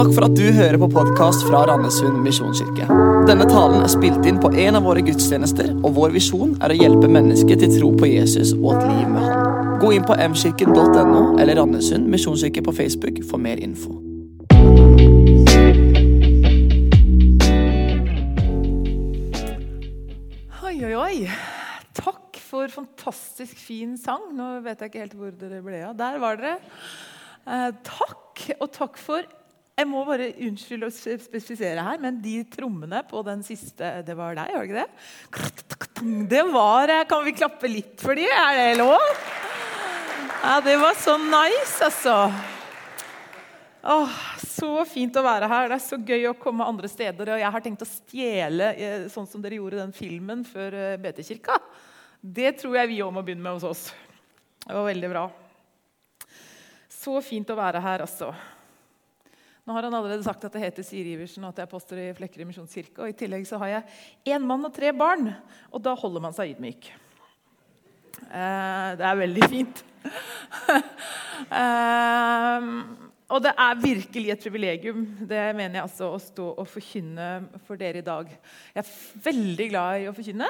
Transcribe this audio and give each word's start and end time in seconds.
Takk 0.00 0.14
for 0.16 0.24
at 0.24 0.32
du 0.32 0.46
hører 0.56 0.78
på 0.80 0.86
podkast 0.88 1.42
fra 1.44 1.58
Randesund 1.68 2.22
misjonskirke. 2.24 2.86
Denne 3.28 3.44
talen 3.50 3.82
er 3.84 3.90
spilt 3.92 4.24
inn 4.24 4.38
på 4.40 4.48
en 4.62 4.78
av 4.78 4.86
våre 4.88 5.02
gudstjenester, 5.04 5.74
og 5.76 5.92
vår 5.98 6.14
visjon 6.14 6.54
er 6.64 6.72
å 6.72 6.76
hjelpe 6.78 7.08
mennesker 7.12 7.58
til 7.60 7.74
tro 7.74 7.90
på 8.00 8.08
Jesus 8.08 8.54
og 8.54 8.78
et 8.78 8.86
liv 8.88 9.10
med 9.12 9.26
Han. 9.26 9.74
Gå 9.82 9.90
inn 9.92 10.06
på 10.08 10.14
mkirken.no 10.16 11.20
eller 11.34 11.60
Randesund 11.60 12.08
misjonskirke 12.08 12.62
på 12.64 12.72
Facebook 12.78 13.20
for 13.28 13.44
mer 13.44 13.60
info. 13.60 13.92
Oi, 20.64 20.78
oi, 20.78 20.94
oi. 20.94 21.28
Takk 22.00 22.40
for 22.46 22.72
fantastisk 22.72 23.60
fin 23.66 24.00
sang. 24.00 24.30
Nå 24.32 24.48
vet 24.64 24.80
jeg 24.80 24.94
ikke 24.94 25.04
helt 25.04 25.20
hvor 25.20 25.36
dere 25.44 25.60
ble 25.68 25.82
av. 25.90 25.92
Der 26.00 26.16
var 26.24 26.40
dere. 26.40 26.56
Eh, 27.44 27.68
takk, 27.84 28.46
og 28.62 28.72
takk 28.72 28.96
for 28.96 29.28
Jeg 29.80 29.88
må 29.88 30.02
bare 30.04 30.26
unnskylde 30.44 30.90
å 30.90 30.92
spesifisere 30.92 31.80
her, 31.80 32.00
men 32.02 32.18
de 32.20 32.42
trommene 32.52 32.98
på 33.08 33.22
den 33.24 33.40
siste 33.46 34.02
Det 34.04 34.16
var 34.18 34.36
deg, 34.36 34.52
var 34.52 34.66
det 34.66 34.68
ikke 34.68 34.82
det? 34.82 36.26
Det 36.28 36.42
var 36.52 36.92
Kan 37.08 37.24
vi 37.24 37.32
klappe 37.32 37.70
litt 37.70 38.02
for 38.04 38.18
de? 38.18 38.26
Er 38.28 38.58
det 38.58 38.74
lov? 38.82 39.00
Ja, 40.42 40.58
det 40.64 40.76
var 40.80 41.00
så 41.00 41.16
nice, 41.20 41.80
altså. 41.84 42.14
Åh, 43.82 44.20
så 44.44 44.84
fint 44.88 45.16
å 45.16 45.24
være 45.24 45.48
her. 45.48 45.68
Det 45.68 45.76
er 45.76 45.82
så 45.84 45.96
gøy 45.96 46.28
å 46.28 46.36
komme 46.36 46.68
andre 46.68 46.88
steder. 46.88 47.32
Og 47.32 47.40
jeg 47.40 47.52
har 47.56 47.64
tenkt 47.64 47.84
å 47.84 47.88
stjele 47.88 48.70
eh, 48.76 49.04
sånn 49.12 49.28
som 49.28 49.40
dere 49.44 49.56
gjorde 49.56 49.80
den 49.80 49.92
filmen 49.96 50.44
før 50.48 50.76
eh, 50.76 50.96
BT-kirka. 51.00 51.56
Det 52.20 52.54
tror 52.60 52.76
jeg 52.76 52.92
vi 52.92 53.02
òg 53.04 53.12
må 53.16 53.24
begynne 53.24 53.44
med 53.44 53.56
hos 53.56 53.68
oss. 53.68 53.84
Det 54.64 54.76
var 54.76 54.88
veldig 54.88 55.12
bra. 55.12 55.26
Så 56.92 57.20
fint 57.24 57.52
å 57.52 57.60
være 57.60 57.84
her, 57.84 58.04
altså. 58.04 58.32
Nå 59.70 59.74
har 59.76 59.86
han 59.86 59.94
allerede 59.94 60.24
sagt 60.26 60.42
at 60.42 60.50
det 60.56 60.64
heter 60.64 60.82
Siri 60.82 61.12
Iversen 61.14 61.44
og 61.46 61.52
at 61.52 61.60
jeg 61.60 61.68
er 61.68 61.70
pastor 61.70 61.98
i 62.02 62.08
Flekkerøy 62.18 62.48
misjonskirke. 62.48 63.04
Og 63.04 63.12
I 63.12 63.14
tillegg 63.14 63.44
så 63.46 63.54
har 63.62 63.68
jeg 63.70 64.32
én 64.34 64.42
mann 64.42 64.66
og 64.66 64.72
tre 64.74 64.90
barn, 64.90 65.28
og 65.70 65.84
da 65.84 65.92
holder 65.94 66.24
man 66.24 66.34
seg 66.34 66.56
ydmyk. 66.56 66.88
Eh, 68.18 68.88
det 68.98 69.04
er 69.06 69.20
veldig 69.20 69.48
fint. 69.52 69.82
eh, 71.60 72.66
og 73.30 73.44
det 73.44 73.52
er 73.62 73.78
virkelig 73.84 74.32
et 74.34 74.42
privilegium 74.42 75.04
det 75.20 75.44
mener 75.54 75.78
jeg 75.78 75.84
altså, 75.84 76.08
å 76.16 76.18
stå 76.24 76.46
og 76.50 76.66
forkynne 76.66 77.28
for 77.68 77.78
dere 77.78 78.02
i 78.02 78.08
dag. 78.08 78.32
Jeg 78.74 78.82
er 78.82 79.22
veldig 79.28 79.68
glad 79.70 80.00
i 80.00 80.08
å 80.10 80.16
forkynne. 80.16 80.48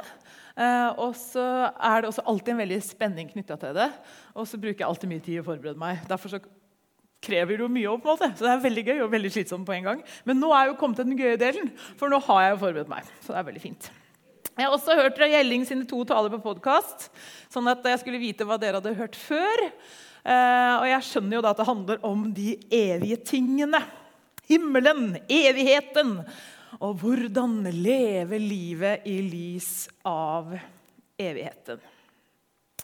Eh, 0.56 0.88
og 0.96 1.12
så 1.26 1.44
er 1.68 2.00
det 2.00 2.08
også 2.08 2.24
alltid 2.24 2.54
en 2.54 2.64
veldig 2.64 2.80
spenning 2.88 3.28
knytta 3.34 3.60
til 3.66 3.76
det. 3.82 3.90
Og 4.32 4.48
så 4.48 4.62
bruker 4.64 4.80
jeg 4.80 4.88
alltid 4.88 5.12
mye 5.12 5.26
tid 5.28 5.42
å 5.42 5.46
forberede 5.50 5.84
meg. 5.84 6.00
Derfor 6.08 6.32
så 6.32 6.40
krever 7.24 7.62
jo 7.62 7.68
mye 7.72 7.88
opp. 7.92 8.02
på 8.02 8.10
en 8.10 8.18
måte. 8.18 8.32
Så 8.36 8.46
det 8.46 8.52
er 8.52 8.66
veldig 8.66 8.84
gøy 8.88 9.00
og 9.04 9.12
veldig 9.12 9.32
slitsomt 9.32 9.66
på 9.68 9.76
en 9.76 9.88
gang. 9.90 10.04
Men 10.24 10.40
nå 10.40 10.52
er 10.56 10.70
jo 10.70 10.76
kommet 10.80 11.00
til 11.00 11.08
den 11.08 11.18
gøye 11.20 11.40
delen, 11.40 11.72
for 12.00 12.12
nå 12.12 12.20
har 12.28 12.44
jeg 12.44 12.54
jo 12.54 12.62
forberedt 12.64 12.92
meg. 12.92 13.08
Så 13.20 13.34
det 13.34 13.40
er 13.40 13.48
veldig 13.50 13.64
fint. 13.64 13.90
Jeg 14.56 14.66
har 14.66 14.74
også 14.74 14.96
hørt 14.98 15.20
Gjelling 15.20 15.64
sine 15.64 15.86
to 15.88 16.02
taler 16.04 16.32
på 16.32 16.42
podkast, 16.42 17.08
sånn 17.52 17.68
at 17.70 17.84
jeg 17.86 18.00
skulle 18.02 18.20
vite 18.20 18.44
hva 18.44 18.58
dere 18.60 18.80
hadde 18.80 18.96
hørt 18.98 19.16
før. 19.16 19.62
Eh, 20.20 20.74
og 20.76 20.86
jeg 20.90 21.06
skjønner 21.06 21.38
jo 21.38 21.44
da 21.44 21.52
at 21.54 21.62
det 21.62 21.68
handler 21.68 22.02
om 22.04 22.26
de 22.36 22.56
evige 22.68 23.20
tingene. 23.30 23.80
Himmelen, 24.50 25.14
evigheten. 25.30 26.18
Og 26.80 27.00
hvordan 27.00 27.62
leve 27.72 28.38
livet 28.40 29.06
i 29.08 29.16
lys 29.26 29.88
av 30.06 30.52
evigheten. 31.20 31.80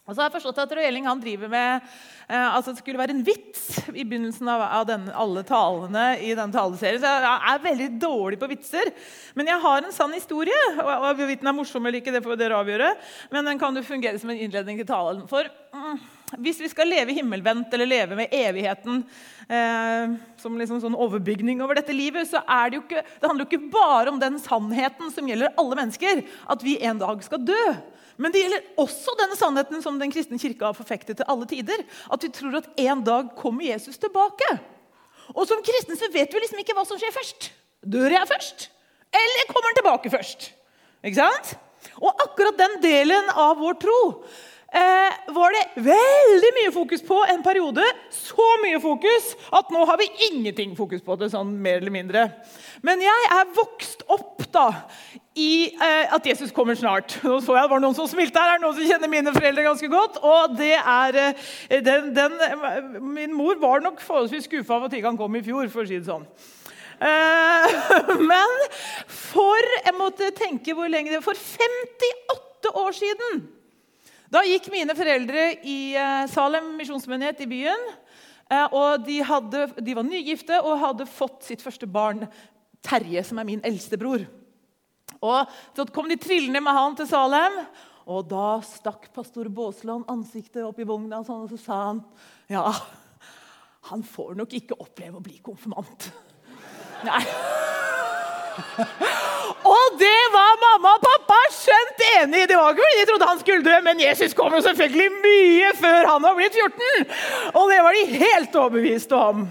Og 0.06 0.14
så 0.14 0.22
har 0.22 0.28
jeg 0.28 0.36
forstått 0.36 0.60
at 0.62 0.72
Røeling 0.78 1.08
han 1.08 1.18
driver 1.18 1.50
med 1.50 1.80
eh, 1.82 2.44
altså 2.54 2.70
det 2.70 2.78
skulle 2.78 3.00
være 3.00 3.16
en 3.16 3.24
vits 3.26 3.64
i 3.90 4.04
begynnelsen 4.06 4.46
av, 4.52 4.62
av 4.78 4.84
den, 4.86 5.08
alle 5.10 5.42
talene 5.46 6.04
i 6.22 6.30
denne 6.30 6.54
taleserien. 6.54 7.02
Så 7.02 7.10
jeg 7.10 7.40
er 7.50 7.64
veldig 7.64 7.88
dårlig 8.02 8.38
på 8.38 8.50
vitser. 8.52 8.92
Men 9.34 9.50
jeg 9.50 9.62
har 9.66 9.82
en 9.82 9.96
sann 9.96 10.14
historie. 10.14 10.60
og, 10.78 10.92
og 10.94 11.08
Hvorvidt 11.18 11.42
den 11.42 11.50
er 11.50 11.56
morsom 11.58 11.90
eller 11.90 11.98
ikke, 11.98 12.14
det 12.14 12.22
får 12.22 12.38
dere 12.38 12.60
avgjøre. 12.62 12.92
Men 13.34 13.50
den 13.50 13.62
kan 13.62 13.74
jo 13.74 13.82
fungere 13.86 14.22
som 14.22 14.30
en 14.30 14.44
innledning 14.46 14.78
til 14.78 14.88
talen. 14.92 15.26
For 15.30 15.50
mm, 15.74 15.98
hvis 16.42 16.58
vi 16.58 16.68
skal 16.70 16.88
leve 16.90 17.14
himmelvendt 17.14 17.74
eller 17.74 17.86
leve 17.86 18.16
med 18.18 18.32
evigheten 18.34 19.02
eh, 19.46 20.14
som 20.42 20.56
liksom 20.58 20.80
sånn 20.82 20.96
overbygning 20.98 21.60
over 21.62 21.78
dette 21.78 21.94
livet, 21.94 22.26
så 22.26 22.40
er 22.42 22.70
det 22.70 22.80
jo 22.80 22.82
ikke, 22.82 23.02
det 23.06 23.28
handler 23.28 23.44
jo 23.44 23.50
ikke 23.52 23.74
bare 23.74 24.10
om 24.10 24.18
den 24.18 24.40
sannheten 24.42 25.12
som 25.14 25.28
gjelder 25.30 25.54
alle 25.60 25.78
mennesker, 25.78 26.24
at 26.50 26.64
vi 26.66 26.80
en 26.82 26.98
dag 27.02 27.22
skal 27.22 27.44
dø. 27.46 27.66
Men 28.18 28.34
det 28.34 28.42
gjelder 28.42 28.64
også 28.82 29.14
denne 29.20 29.38
sannheten 29.38 29.84
som 29.84 30.00
den 30.00 30.10
kristne 30.10 30.40
kirka 30.40 30.70
har 30.70 30.78
forfektet 30.78 31.20
til 31.20 31.28
alle 31.30 31.46
tider. 31.46 31.84
At 32.10 32.24
vi 32.24 32.32
tror 32.34 32.58
at 32.58 32.72
en 32.80 33.04
dag 33.06 33.28
kommer 33.38 33.68
Jesus 33.68 34.00
tilbake. 34.00 34.48
Og 35.34 35.44
som 35.46 35.62
kristne 35.64 35.98
så 36.00 36.08
vet 36.14 36.32
vi 36.32 36.42
liksom 36.42 36.62
ikke 36.62 36.74
hva 36.74 36.86
som 36.88 36.98
skjer 36.98 37.14
først. 37.14 37.50
Dør 37.86 38.16
jeg 38.16 38.30
først? 38.32 38.66
Eller 39.14 39.46
kommer 39.52 39.70
han 39.70 39.78
tilbake 39.78 40.10
først? 40.10 40.48
Ikke 41.06 41.20
sant? 41.20 41.54
Og 42.00 42.10
akkurat 42.24 42.56
den 42.58 42.80
delen 42.82 43.30
av 43.36 43.60
vår 43.60 43.78
tro 43.84 44.00
eh, 44.72 45.32
var 45.34 45.54
det 45.54 45.84
veldig 45.86 46.50
mye 46.58 46.72
fokus 46.74 47.04
på 47.06 47.18
en 47.32 47.42
periode. 47.44 47.84
Så 48.14 48.48
mye 48.62 48.80
fokus 48.82 49.32
at 49.54 49.70
nå 49.74 49.84
har 49.88 50.00
vi 50.00 50.08
ingenting 50.30 50.74
fokus 50.78 51.04
på 51.04 51.18
det, 51.20 51.30
sånn 51.34 51.54
mer 51.62 51.80
eller 51.82 51.94
mindre. 51.94 52.26
Men 52.86 53.02
jeg 53.04 53.30
er 53.36 53.54
vokst 53.56 54.04
opp 54.12 54.44
da 54.52 54.68
i 55.36 55.68
eh, 55.74 56.14
at 56.14 56.26
Jesus 56.26 56.52
kommer 56.56 56.76
snart. 56.78 57.18
Nå 57.24 57.38
så 57.44 57.56
jeg 57.56 57.66
det 57.66 57.74
var 57.74 57.82
noen 57.84 57.96
som 57.96 58.08
smilte 58.08 58.40
her. 58.40 58.54
Er 58.54 58.60
det 58.60 58.64
noen 58.64 58.78
som 58.78 58.88
kjenner 58.88 59.12
mine 59.12 59.34
foreldre 59.36 59.66
ganske 59.66 59.90
godt? 59.92 60.20
Og 60.24 60.56
det 60.58 60.74
er 60.80 61.20
eh, 61.22 61.80
den, 61.84 62.12
den, 62.16 62.38
Min 63.04 63.34
mor 63.36 63.58
var 63.60 63.84
nok 63.84 64.00
forholdsvis 64.04 64.48
skuffa 64.48 64.78
over 64.78 64.88
at 64.88 64.96
ikke 64.96 65.12
han 65.12 65.20
kom 65.20 65.36
i 65.36 65.44
fjor, 65.44 65.68
for 65.72 65.84
å 65.84 65.90
si 65.90 66.00
det 66.00 66.08
sånn. 66.08 66.24
Eh, 66.96 67.76
men 68.30 68.56
for 69.12 69.74
jeg 69.82 69.96
måtte 69.98 70.32
tenke 70.32 70.72
hvor 70.72 70.88
lenge 70.88 71.12
det 71.12 71.18
For 71.20 71.36
58 71.36 72.72
år 72.72 72.94
siden 72.96 73.42
da 74.32 74.42
gikk 74.46 74.68
mine 74.72 74.94
foreldre 74.98 75.46
i 75.62 75.94
eh, 75.94 76.26
Salem 76.30 76.72
misjonsmyndighet 76.78 77.44
i 77.44 77.48
byen. 77.50 77.88
Eh, 78.50 78.74
og 78.74 79.04
de, 79.06 79.20
hadde, 79.26 79.66
de, 79.78 79.94
var 79.96 80.06
nygifte 80.06 80.58
og 80.62 80.80
hadde 80.82 81.08
fått 81.10 81.46
sitt 81.46 81.64
første 81.64 81.88
barn, 81.90 82.26
Terje, 82.86 83.22
som 83.26 83.40
er 83.42 83.48
min 83.48 83.62
eldste 83.66 83.98
bror. 83.98 84.22
Og 85.16 85.54
Så 85.74 85.86
kom 85.94 86.10
de 86.10 86.18
trillende 86.20 86.60
med 86.62 86.76
han 86.76 86.94
til 86.98 87.08
Salem, 87.10 87.56
og 88.06 88.28
da 88.30 88.60
stakk 88.62 89.08
pastor 89.14 89.48
Baasland 89.50 90.06
ansiktet 90.12 90.62
opp 90.62 90.78
i 90.78 90.86
vogna 90.86 91.18
og 91.24 91.48
så 91.50 91.58
sa 91.58 91.78
han 91.88 92.02
ja, 92.46 92.62
han 93.90 94.04
får 94.06 94.36
nok 94.38 94.54
ikke 94.54 94.78
oppleve 94.78 95.18
å 95.18 95.24
bli 95.24 95.40
konfirmant. 95.42 96.10
Nei. 97.06 97.22
Og 99.66 99.98
det 100.00 100.18
var 100.32 100.60
mamma 100.62 100.94
og 100.96 101.02
pappa 101.46 101.54
skjønt 101.54 102.02
enig. 102.22 102.48
Det 102.48 102.56
var 102.56 102.72
ikke 102.72 102.82
fordi 102.82 103.00
de 103.00 103.06
trodde 103.10 103.28
han 103.28 103.40
skulle 103.40 103.64
dø, 103.64 103.80
men 103.82 104.00
Jesus 104.00 104.34
kom 104.34 104.54
jo 104.54 104.60
selvfølgelig 104.60 105.10
mye 105.22 105.72
før 105.76 106.08
han 106.10 106.22
var 106.22 106.34
blitt 106.36 106.54
14. 106.54 107.06
Og 107.54 107.70
det 107.70 107.82
var 107.82 107.92
de 107.92 108.18
helt 108.20 108.56
overbeviste 108.56 109.14
om. 109.14 109.46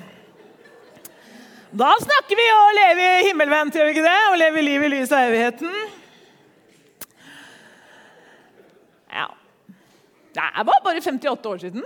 Da 1.75 1.91
snakker 1.99 2.39
vi 2.39 2.47
om 2.53 2.65
å 2.69 2.75
leve 2.75 3.07
himmelvendt, 3.27 3.75
gjør 3.75 3.89
vi 3.89 3.95
ikke 3.95 4.07
det? 4.07 4.19
Å 4.31 4.39
leve 4.39 4.63
livet 4.63 4.87
i 4.87 4.93
lys 4.95 5.11
av 5.11 5.27
evigheten. 5.27 5.71
Ja 9.15 9.29
Det 10.35 10.65
var 10.67 10.81
bare 10.83 11.01
58 11.01 11.49
år 11.49 11.57
siden. 11.57 11.83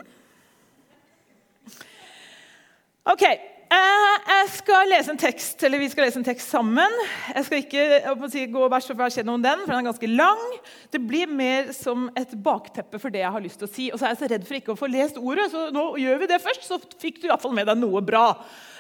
OK. 3.09 3.25
Eh, 3.69 4.13
jeg 4.25 4.45
skal 4.55 4.87
lese 4.89 5.11
en 5.13 5.19
tekst, 5.19 5.61
eller 5.61 5.77
Vi 5.77 5.89
skal 5.91 6.07
lese 6.07 6.17
en 6.17 6.25
tekst 6.25 6.49
sammen. 6.49 6.95
Jeg 7.35 7.45
skal 7.45 7.59
ikke 7.61 8.29
si, 8.33 8.45
gå 8.49 8.69
vers 8.73 8.87
for 8.89 8.97
vers 8.97 9.17
gjennom 9.19 9.43
den, 9.43 9.61
for 9.61 9.75
den 9.75 9.83
er 9.83 9.91
ganske 9.91 10.09
lang. 10.09 10.41
Det 10.89 11.01
blir 11.05 11.29
mer 11.29 11.69
som 11.77 12.07
et 12.17 12.33
bakteppe 12.33 12.97
for 12.97 13.13
det 13.13 13.21
jeg 13.21 13.35
har 13.35 13.45
lyst 13.45 13.61
til 13.61 13.69
å 13.69 13.71
si. 13.71 13.85
Og 13.93 14.01
så 14.01 14.07
er 14.07 14.15
jeg 14.15 14.21
så 14.23 14.31
redd 14.31 14.47
for 14.47 14.57
ikke 14.57 14.73
å 14.73 14.79
få 14.79 14.89
lest 14.89 15.21
ordet, 15.21 15.51
så 15.53 15.67
nå 15.75 15.85
gjør 16.01 16.17
vi 16.23 16.31
det 16.33 16.41
først. 16.41 16.65
Så 16.65 16.81
fikk 16.97 17.21
du 17.21 17.27
i 17.27 17.31
hvert 17.31 17.45
fall 17.45 17.53
med 17.53 17.69
deg 17.69 17.77
noe 17.77 18.01
bra. 18.01 18.25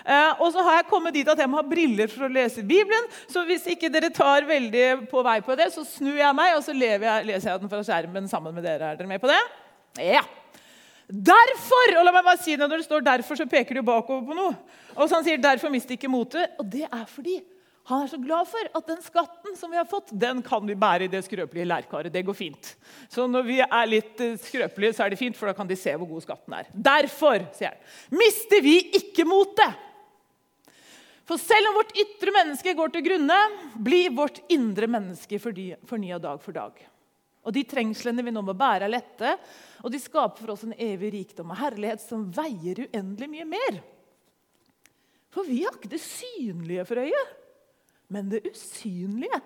Eh, 0.09 0.41
og 0.41 0.49
så 0.55 0.65
har 0.65 0.79
jeg 0.79 0.89
kommet 0.89 1.13
dit 1.13 1.29
at 1.29 1.37
jeg 1.37 1.53
må 1.53 1.61
ha 1.61 1.69
briller 1.69 2.09
for 2.09 2.25
å 2.25 2.33
lese 2.33 2.65
Bibelen. 2.65 3.13
Så 3.29 3.45
hvis 3.45 3.69
ikke 3.69 3.93
dere 3.93 4.09
tar 4.09 4.49
veldig 4.49 4.89
på 5.13 5.21
vei 5.21 5.37
på 5.45 5.59
det, 5.59 5.69
så 5.75 5.85
snur 5.85 6.17
jeg 6.17 6.33
meg, 6.41 6.57
og 6.57 6.65
så 6.65 6.73
jeg, 6.73 7.05
leser 7.29 7.53
jeg 7.53 7.61
den 7.61 7.69
fra 7.69 7.85
skjermen 7.85 8.31
sammen 8.31 8.57
med 8.57 8.65
dere. 8.65 8.95
Er 8.95 8.97
dere 8.97 9.13
med 9.13 9.21
på 9.21 9.29
det? 9.29 9.41
Ja. 10.01 10.25
Derfor! 11.09 11.95
Og 11.97 12.05
la 12.05 12.13
meg 12.13 12.25
bare 12.25 12.41
si 12.41 12.55
det, 12.55 12.67
Når 12.67 12.77
det 12.77 12.85
står 12.85 13.01
'derfor', 13.01 13.37
så 13.37 13.49
peker 13.49 13.75
du 13.75 13.81
bakover 13.81 14.25
på 14.25 14.35
noe. 14.35 14.57
Og 14.95 15.09
så 15.09 15.15
Han 15.15 15.23
sier 15.23 15.37
'derfor 15.37 15.71
mist 15.71 15.89
ikke 15.89 16.07
motet'. 16.07 16.59
Og 16.59 16.69
det 16.69 16.83
er 16.83 17.05
fordi 17.05 17.41
han 17.89 18.03
er 18.03 18.07
så 18.07 18.19
glad 18.21 18.45
for 18.45 18.67
at 18.75 18.87
den 18.87 19.01
skatten 19.01 19.55
som 19.57 19.71
vi 19.71 19.77
har 19.77 19.85
fått, 19.85 20.11
den 20.13 20.43
kan 20.45 20.61
vi 20.67 20.75
bære 20.75 21.07
i 21.07 21.07
det 21.07 21.23
skrøpelige 21.25 21.65
lærkaret. 21.65 22.13
Det 22.13 22.25
går 22.25 22.35
fint. 22.37 22.75
Så 23.09 23.25
når 23.25 23.43
vi 23.47 23.59
er 23.59 23.85
litt 23.89 24.21
eh, 24.21 24.37
skrøpelige, 24.37 24.93
så 24.93 25.05
er 25.05 25.09
det 25.09 25.17
fint, 25.17 25.35
for 25.35 25.49
da 25.49 25.55
kan 25.57 25.67
de 25.67 25.75
se 25.75 25.95
hvor 25.97 26.05
god 26.05 26.21
skatten 26.21 26.53
er. 26.53 26.69
Derfor, 26.69 27.47
sier 27.57 27.73
han, 27.73 27.79
mister 28.11 28.61
vi 28.61 28.75
ikke 28.93 29.25
motet. 29.25 29.73
For 31.25 31.41
selv 31.41 31.71
om 31.71 31.79
vårt 31.81 31.97
ytre 31.97 32.33
menneske 32.33 32.75
går 32.77 32.93
til 32.93 33.05
grunne, 33.09 33.39
blir 33.81 34.13
vårt 34.13 34.39
indre 34.49 34.85
menneske 34.85 35.41
fornya 35.41 36.21
dag 36.21 36.41
for 36.41 36.51
dag. 36.51 36.77
Og 37.49 37.55
de 37.55 37.63
trengslene 37.65 38.21
vi 38.21 38.33
nå 38.33 38.43
må 38.45 38.53
bære, 38.53 38.85
er 38.85 38.93
lette, 38.93 39.31
og 39.81 39.89
de 39.89 39.99
skaper 40.01 40.37
for 40.43 40.53
oss 40.53 40.67
en 40.67 40.75
evig 40.77 41.09
rikdom 41.15 41.49
og 41.49 41.57
herlighet 41.57 42.03
som 42.03 42.27
veier 42.35 42.83
uendelig 42.85 43.29
mye 43.31 43.47
mer. 43.49 43.79
For 45.33 45.49
vi 45.49 45.63
har 45.63 45.73
ikke 45.73 45.89
det 45.89 46.01
synlige 46.03 46.85
for 46.85 47.01
øyet, 47.01 47.31
men 48.13 48.29
det 48.29 48.43
usynlige. 48.45 49.41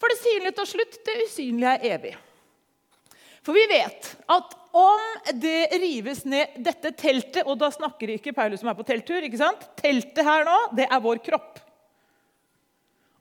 For 0.00 0.08
det 0.08 0.20
synlige 0.22 0.56
tar 0.56 0.68
slutt, 0.72 0.96
det 1.04 1.18
usynlige 1.26 1.76
er 1.76 1.86
evig. 1.98 2.14
For 3.44 3.56
vi 3.56 3.66
vet 3.68 4.08
at 4.32 4.56
om 4.76 5.04
det 5.42 5.68
rives 5.82 6.22
ned 6.28 6.60
dette 6.62 6.92
teltet 6.94 7.48
Og 7.48 7.56
da 7.58 7.72
snakker 7.74 8.12
ikke 8.12 8.34
Paulus 8.36 8.60
som 8.62 8.68
er 8.70 8.76
på 8.78 8.84
telttur. 8.86 9.24
ikke 9.26 9.40
sant? 9.40 9.64
Teltet 9.80 10.22
her 10.22 10.44
nå, 10.46 10.56
det 10.78 10.86
er 10.86 11.02
vår 11.02 11.18
kropp. 11.24 11.58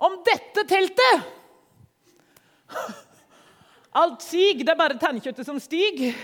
Om 0.05 0.19
dette 0.27 0.63
teltet 0.69 1.23
Alt 3.99 4.23
sig, 4.23 4.61
det 4.63 4.71
er 4.71 4.79
bare 4.79 4.99
tannkjøttet 4.99 5.47
som 5.47 5.59
stiger. 5.61 6.15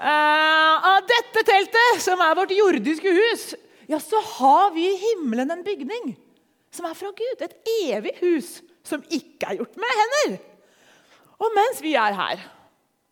Uh, 0.00 0.76
av 0.90 1.04
dette 1.08 1.44
teltet, 1.44 2.00
som 2.04 2.20
er 2.24 2.36
vårt 2.36 2.52
jordiske 2.56 3.12
hus, 3.16 3.50
ja, 3.90 3.98
så 4.00 4.20
har 4.36 4.70
vi 4.74 4.86
i 4.86 4.98
himmelen 5.00 5.50
en 5.52 5.64
bygning 5.64 6.14
som 6.72 6.86
er 6.88 6.96
fra 6.96 7.10
Gud. 7.16 7.42
Et 7.44 7.70
evig 7.90 8.14
hus 8.20 8.58
som 8.86 9.04
ikke 9.08 9.50
er 9.50 9.60
gjort 9.60 9.76
med 9.80 10.00
hender. 10.00 10.38
Og 11.40 11.54
mens 11.56 11.80
vi 11.84 11.94
er 11.98 12.16
her, 12.16 12.42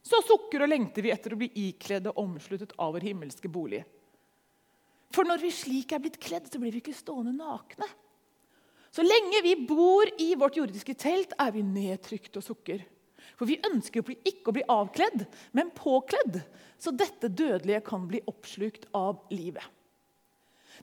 så 0.05 0.21
sukker 0.25 0.65
og 0.65 0.71
lengter 0.71 1.05
vi 1.05 1.13
etter 1.13 1.35
å 1.35 1.41
bli 1.41 1.49
ikledd 1.69 2.09
og 2.11 2.21
omsluttet 2.23 2.75
av 2.81 2.95
vår 2.97 3.09
himmelske 3.11 3.51
bolig. 3.53 3.83
For 5.13 5.29
når 5.29 5.41
vi 5.43 5.55
slik 5.55 5.93
er 5.93 6.03
blitt 6.05 6.21
kledd, 6.21 6.49
så 6.49 6.61
blir 6.61 6.73
vi 6.75 6.83
ikke 6.83 6.97
stående 6.97 7.33
nakne. 7.37 7.89
Så 8.93 9.05
lenge 9.05 9.41
vi 9.45 9.55
bor 9.69 10.09
i 10.21 10.33
vårt 10.39 10.57
jordiske 10.57 10.95
telt, 10.99 11.35
er 11.37 11.53
vi 11.53 11.65
nedtrykt 11.65 12.37
og 12.41 12.45
sukker. 12.45 12.85
For 13.37 13.51
vi 13.51 13.59
ønsker 13.69 14.07
ikke 14.17 14.51
å 14.51 14.57
bli 14.57 14.65
avkledd, 14.73 15.27
men 15.53 15.75
påkledd, 15.77 16.41
så 16.79 16.95
dette 16.95 17.29
dødelige 17.29 17.83
kan 17.87 18.07
bli 18.09 18.23
oppslukt 18.31 18.87
av 18.97 19.21
livet. 19.35 19.65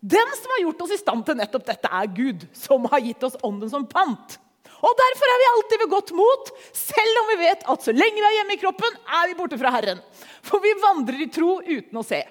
Den 0.04 0.32
som 0.36 0.52
har 0.52 0.66
gjort 0.66 0.82
oss 0.86 0.94
i 0.96 1.00
stand 1.00 1.24
til 1.26 1.38
nettopp 1.40 1.66
dette, 1.70 1.90
er 1.90 2.12
Gud, 2.12 2.44
som 2.54 2.86
har 2.92 3.04
gitt 3.04 3.24
oss 3.24 3.38
ånden 3.48 3.72
som 3.72 3.88
pant. 3.88 4.38
Og 4.86 4.98
Derfor 5.00 5.32
er 5.32 5.40
vi 5.40 5.50
alltid 5.50 5.82
ved 5.82 5.92
godt 5.94 6.12
mot, 6.18 6.52
selv 6.76 7.22
om 7.22 7.30
vi 7.32 7.42
vet 7.42 7.64
at 7.72 7.86
så 7.86 7.94
lenge 7.96 8.20
vi 8.20 8.28
er 8.28 8.38
hjemme 8.40 8.58
i 8.58 8.62
kroppen, 8.62 8.98
er 9.22 9.30
vi 9.32 9.38
borte 9.40 9.60
fra 9.62 9.72
Herren. 9.74 10.02
For 10.46 10.62
vi 10.64 10.76
vandrer 10.82 11.24
i 11.24 11.30
tro 11.32 11.58
uten 11.64 12.02
å 12.02 12.06
se. 12.06 12.22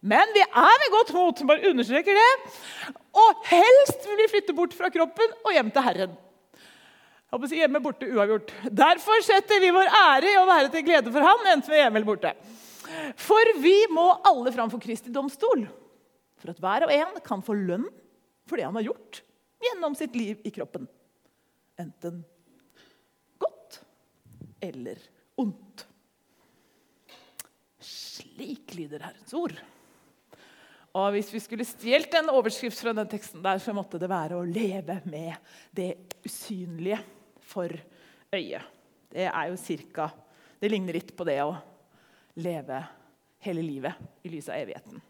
Men 0.00 0.32
vi 0.32 0.40
er 0.44 0.76
ved 0.84 0.92
godt 0.94 1.12
mot, 1.16 1.42
bare 1.48 1.72
understreker 1.72 2.16
det. 2.16 2.30
Og 3.20 3.46
helst 3.50 4.06
vil 4.06 4.20
vi 4.20 4.30
flytte 4.32 4.56
bort 4.56 4.76
fra 4.76 4.92
kroppen 4.92 5.34
og 5.44 5.56
hjem 5.56 5.72
til 5.74 5.86
Herren. 5.88 6.14
Håper 7.30 7.52
hjemme 7.54 7.78
borte 7.82 8.08
uavgjort. 8.10 8.50
Derfor 8.74 9.22
setter 9.22 9.60
vi 9.62 9.70
vår 9.74 9.86
ære 9.86 10.32
i 10.32 10.38
å 10.40 10.48
være 10.48 10.70
til 10.72 10.82
glede 10.86 11.12
for 11.14 11.22
Han, 11.22 11.44
enten 11.52 11.70
vi 11.70 11.78
er 11.78 11.84
hjemme 11.84 12.00
eller 12.00 12.08
borte. 12.08 12.32
For 13.20 13.52
vi 13.62 13.76
må 13.94 14.08
alle 14.26 14.50
fram 14.54 14.70
for 14.72 14.82
Kristi 14.82 15.12
domstol, 15.14 15.62
for 16.40 16.50
at 16.50 16.58
hver 16.62 16.88
og 16.88 16.94
en 16.94 17.20
kan 17.22 17.44
få 17.46 17.54
lønn 17.54 17.86
for 18.50 18.58
det 18.58 18.66
han 18.66 18.74
har 18.80 18.88
gjort 18.88 19.20
gjennom 19.62 19.94
sitt 19.94 20.16
liv 20.18 20.40
i 20.42 20.50
kroppen. 20.50 20.88
Enten 21.78 22.24
godt 23.38 23.78
eller 24.64 24.98
ondt. 25.38 25.86
Slik 27.78 28.74
lyder 28.74 29.06
Herrens 29.06 29.36
ord. 29.38 29.54
Og 30.98 31.12
Hvis 31.14 31.30
vi 31.30 31.44
skulle 31.44 31.68
stjålet 31.68 32.18
en 32.18 32.32
overskrift 32.34 32.80
fra 32.82 32.92
den 32.96 33.06
teksten, 33.06 33.44
der, 33.44 33.62
så 33.62 33.70
måtte 33.76 34.00
det 34.02 34.10
være 34.10 34.40
å 34.40 34.46
leve 34.46 34.98
med 35.06 35.36
det 35.76 35.92
usynlige 36.26 36.98
for 37.50 37.74
øyet. 38.30 38.78
Det 39.10 39.26
er 39.26 39.50
jo 39.50 39.58
cirka 39.58 40.10
Det 40.60 40.68
ligner 40.70 40.92
litt 40.92 41.14
på 41.16 41.24
det 41.24 41.38
å 41.42 41.54
leve 42.36 42.82
hele 43.40 43.62
livet 43.64 43.96
i 44.22 44.28
lys 44.28 44.50
av 44.52 44.60
evigheten. 44.60 45.00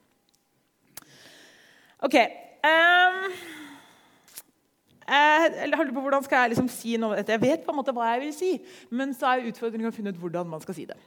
Ok. 2.06 2.14
Um, 2.62 3.24
jeg 5.10 5.72
holder 5.74 5.94
på 5.96 6.04
hvordan 6.04 6.22
skal 6.22 6.44
jeg 6.44 6.52
liksom 6.52 6.68
si 6.70 6.94
noe 6.94 7.10
om 7.10 7.18
dette. 7.18 7.34
Jeg 7.34 7.42
vet 7.42 7.64
på 7.66 7.74
en 7.74 7.80
måte 7.80 7.94
hva 7.96 8.12
jeg 8.12 8.22
vil 8.22 8.36
si, 8.36 8.52
men 8.94 9.10
så 9.16 9.32
er 9.32 9.48
utfordringen 9.50 9.90
å 9.90 9.94
finne 9.94 10.14
ut 10.14 10.22
hvordan 10.22 10.46
man 10.52 10.62
skal 10.62 10.76
si 10.76 10.86
det. 10.86 10.98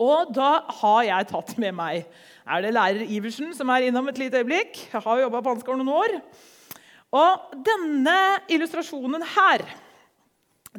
Og 0.00 0.32
da 0.36 0.62
har 0.80 1.02
jeg 1.08 1.28
tatt 1.30 1.54
med 1.60 1.76
meg 1.76 2.04
er 2.46 2.64
det 2.64 2.72
lærer 2.76 3.12
Iversen 3.16 3.52
som 3.56 3.70
er 3.72 3.88
innom 3.88 4.08
et 4.10 4.20
lite 4.20 4.40
øyeblikk. 4.40 4.86
Jeg 4.92 5.02
har 5.04 5.22
jobba 5.22 5.42
på 5.44 5.54
Ansgar 5.56 5.78
noen 5.78 5.92
år. 5.92 6.16
Og 7.16 7.56
denne 7.64 8.16
illustrasjonen 8.52 9.24
her 9.36 9.64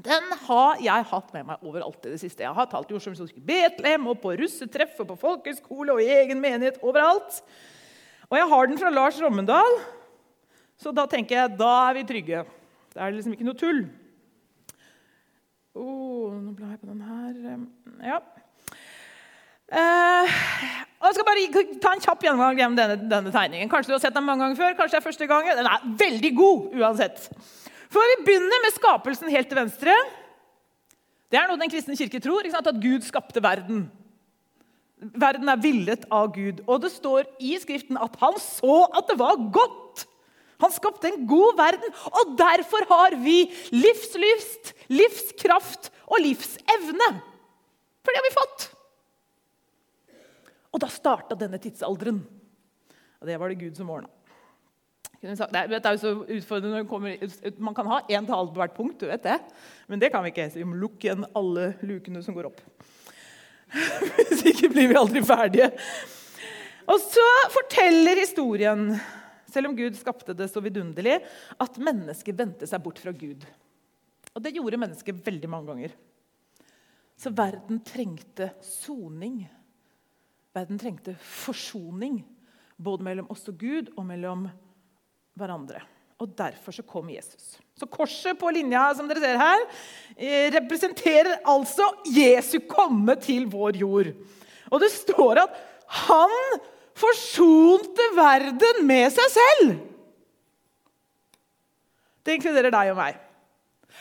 den 0.04 0.34
har 0.46 0.82
jeg 0.84 1.06
hatt 1.10 1.30
med 1.34 1.48
meg 1.48 1.64
overalt 1.66 2.06
i 2.06 2.14
det 2.14 2.20
siste. 2.22 2.44
Jeg 2.46 2.54
har 2.54 2.70
talt 2.70 2.92
i 2.92 2.98
Oslo 2.98 3.28
Betlehem 3.48 4.08
og 4.12 4.20
på 4.22 4.36
russetreff 4.38 5.00
og 5.02 5.12
på 5.12 5.20
folkehøyskole 5.24 5.96
og 5.96 6.02
i 6.04 6.12
egen 6.20 6.42
menighet 6.44 6.78
overalt. 6.86 7.42
Og 8.28 8.38
jeg 8.38 8.50
har 8.52 8.68
den 8.68 8.82
fra 8.82 8.92
Lars 8.92 9.20
Rommendal, 9.24 9.80
så 10.78 10.92
da 10.94 11.08
tenker 11.10 11.40
jeg 11.40 11.58
da 11.58 11.72
er 11.88 11.98
vi 11.98 12.08
trygge. 12.10 12.44
Det 12.94 13.02
er 13.02 13.16
liksom 13.16 13.34
ikke 13.34 13.48
noe 13.48 13.58
tull. 13.58 13.86
Oh, 15.78 16.34
nå 16.34 16.54
blar 16.58 16.74
jeg 16.74 16.82
på 16.82 16.90
den 16.90 17.02
her. 17.06 17.58
Ja. 18.06 18.20
Uh, 19.68 20.38
jeg 21.04 21.16
skal 21.18 21.26
bare 21.28 21.64
ta 21.84 21.92
en 21.94 22.02
kjapp 22.04 22.24
gjennomgang 22.24 22.60
gjennom 22.62 22.78
denne, 22.80 22.98
denne, 23.12 23.34
tegningen. 23.34 23.70
Kanskje 23.70 23.92
du 23.92 23.98
har 23.98 24.04
sett 24.06 24.16
den 24.16 24.26
mange 24.26 24.46
ganger 24.46 24.60
før, 24.60 24.78
kanskje 24.78 24.96
det 24.96 25.02
er 25.02 25.08
første 25.10 25.28
gang. 25.30 25.50
Den 25.60 25.70
er 25.70 25.88
veldig 26.02 26.32
god 26.38 26.78
uansett. 26.82 27.28
For 27.92 28.14
Vi 28.14 28.24
begynner 28.28 28.64
med 28.64 28.76
skapelsen 28.76 29.32
helt 29.32 29.50
til 29.52 29.60
venstre. 29.60 29.94
Det 31.32 31.40
er 31.40 31.48
noe 31.50 31.60
den 31.60 31.72
kristne 31.72 31.98
kirke 32.00 32.22
tror. 32.24 32.48
At 32.48 32.84
Gud 32.84 33.06
skapte 33.08 33.44
verden. 33.44 33.88
Verden 34.98 35.50
er 35.52 35.62
villet 35.62 36.06
av 36.14 36.32
Gud. 36.36 36.64
Og 36.66 36.82
det 36.84 36.92
står 36.96 37.28
i 37.44 37.58
Skriften 37.62 38.00
at 38.02 38.16
han 38.22 38.40
så 38.42 38.86
at 38.98 39.10
det 39.12 39.20
var 39.20 39.40
godt. 39.54 40.08
Han 40.64 40.74
skapte 40.74 41.12
en 41.12 41.28
god 41.30 41.54
verden, 41.60 41.92
og 42.18 42.32
derfor 42.34 42.88
har 42.90 43.14
vi 43.22 43.44
livslyst, 43.70 44.72
livskraft 44.90 45.92
og 46.10 46.18
livsevne. 46.24 47.10
For 48.02 48.10
det 48.10 48.18
har 48.18 48.26
vi 48.26 48.38
fått. 48.40 48.66
Og 50.74 50.82
da 50.82 50.90
starta 50.90 51.38
denne 51.38 51.62
tidsalderen. 51.62 52.24
Og 53.22 53.30
det 53.30 53.38
var 53.38 53.54
det 53.54 53.62
Gud 53.62 53.78
som 53.78 53.94
ordna. 53.94 54.10
Det 55.22 55.34
er 55.34 55.96
jo 55.96 56.02
så 56.02 56.12
utfordrende 56.22 56.84
kommer, 56.90 57.18
Man 57.58 57.74
kan 57.74 57.88
ha 57.90 58.02
én 58.06 58.28
tale 58.28 58.52
på 58.52 58.62
hvert 58.62 58.76
punkt, 58.76 59.00
du 59.02 59.08
vet 59.10 59.24
det. 59.24 59.40
Men 59.88 60.00
det 60.00 60.12
kan 60.14 60.24
vi 60.24 60.30
ikke. 60.30 60.50
Så 60.52 60.62
vi 60.62 60.68
må 60.70 60.78
lukke 60.78 61.08
igjen 61.10 61.26
alle 61.36 61.72
lukene 61.82 62.22
som 62.24 62.38
går 62.38 62.52
opp. 62.52 62.62
Hvis 64.30 64.46
ikke 64.54 64.70
blir 64.72 64.92
vi 64.92 65.00
aldri 65.00 65.24
ferdige. 65.26 65.72
Og 66.88 67.02
så 67.04 67.26
forteller 67.52 68.22
historien, 68.22 68.92
selv 69.52 69.72
om 69.72 69.76
Gud 69.76 69.98
skapte 69.98 70.36
det 70.38 70.48
så 70.52 70.62
vidunderlig, 70.64 71.18
at 71.60 71.82
mennesket 71.82 72.38
vendte 72.38 72.70
seg 72.70 72.84
bort 72.84 73.02
fra 73.02 73.12
Gud. 73.12 73.44
Og 74.36 74.44
det 74.44 74.54
gjorde 74.56 74.80
mennesket 74.80 75.26
veldig 75.26 75.50
mange 75.50 75.72
ganger. 75.72 75.98
Så 77.18 77.34
verden 77.34 77.82
trengte 77.82 78.52
soning. 78.62 79.42
Verden 80.54 80.78
trengte 80.80 81.18
forsoning, 81.18 82.22
både 82.78 83.06
mellom 83.06 83.28
oss 83.34 83.48
og 83.50 83.58
Gud 83.58 83.90
og 83.98 84.06
mellom 84.06 84.46
hverandre. 85.38 85.84
Og 86.18 86.32
Derfor 86.38 86.74
så 86.74 86.86
kom 86.86 87.10
Jesus. 87.14 87.58
Så 87.78 87.86
Korset 87.86 88.40
på 88.40 88.50
linja 88.54 88.88
som 88.98 89.10
dere 89.10 89.22
ser 89.22 89.38
her, 89.38 89.66
eh, 90.18 90.48
representerer 90.56 91.44
altså 91.46 91.86
Jesu 92.10 92.60
komme 92.66 93.16
til 93.22 93.46
vår 93.46 93.78
jord. 93.78 94.10
Og 94.72 94.82
det 94.82 94.90
står 94.92 95.44
at 95.44 95.60
han 96.08 96.34
forsonte 96.98 98.10
verden 98.18 98.82
med 98.90 99.14
seg 99.14 99.30
selv. 99.36 99.78
Det 102.26 102.36
inkluderer 102.36 102.74
deg 102.74 102.92
og 102.92 102.98
meg. 102.98 103.22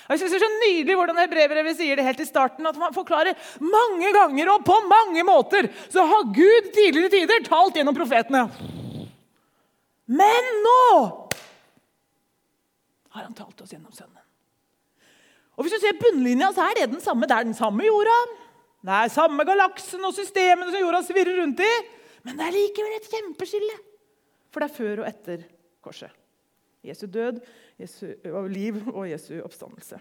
Og 0.07 0.15
jeg 0.15 0.23
synes 0.23 0.33
Det 0.33 0.39
er 0.39 0.47
så 0.47 0.63
nydelig 0.63 0.97
hvordan 0.97 1.19
hebreerbrevet 1.19 1.77
sier 1.79 1.99
det 1.99 2.07
helt 2.07 2.23
i 2.23 2.29
starten, 2.29 2.67
at 2.67 2.79
man 2.79 2.95
forklarer 2.95 3.37
mange 3.61 4.13
ganger 4.15 4.51
og 4.55 4.65
på 4.67 4.77
mange 4.87 5.23
måter 5.27 5.69
så 5.91 6.07
har 6.07 6.33
Gud 6.35 6.73
tidligere 6.73 7.11
tider 7.13 7.47
talt 7.47 7.77
gjennom 7.77 7.97
profetene. 7.97 8.47
Men 10.07 10.51
nå 10.63 11.26
har 13.17 13.27
han 13.29 13.37
talt 13.37 13.61
oss 13.65 13.73
gjennom 13.75 13.95
Sønnen. 13.95 14.23
Og 15.57 15.65
Hvis 15.65 15.77
du 15.77 15.81
ser 15.81 15.97
bunnlinja, 16.01 16.51
så 16.53 16.67
er 16.69 16.77
det 16.77 16.91
den 16.93 17.01
samme. 17.01 17.29
Det 17.29 17.37
er 17.37 17.49
den 17.49 17.57
samme 17.57 17.85
jorda. 17.87 18.17
Det 18.87 18.97
er 18.97 19.13
samme 19.13 19.47
galaksen 19.49 20.05
og 20.05 20.13
systemene 20.15 20.69
som 20.69 20.83
jorda 20.83 21.01
svirrer 21.07 21.41
rundt 21.41 21.63
i. 21.65 21.73
Men 22.27 22.37
det 22.37 22.45
er 22.47 22.57
likevel 22.59 22.99
et 22.99 23.09
kjempeskille. 23.11 23.79
For 24.53 24.63
det 24.63 24.69
er 24.69 24.77
før 24.77 25.03
og 25.03 25.09
etter 25.09 25.47
korset. 25.85 26.13
Jesu 26.87 27.07
død, 27.11 27.41
Jesu 27.81 28.05
liv 28.53 28.79
og 28.93 29.09
Jesu 29.09 29.39
oppstandelse. 29.43 29.99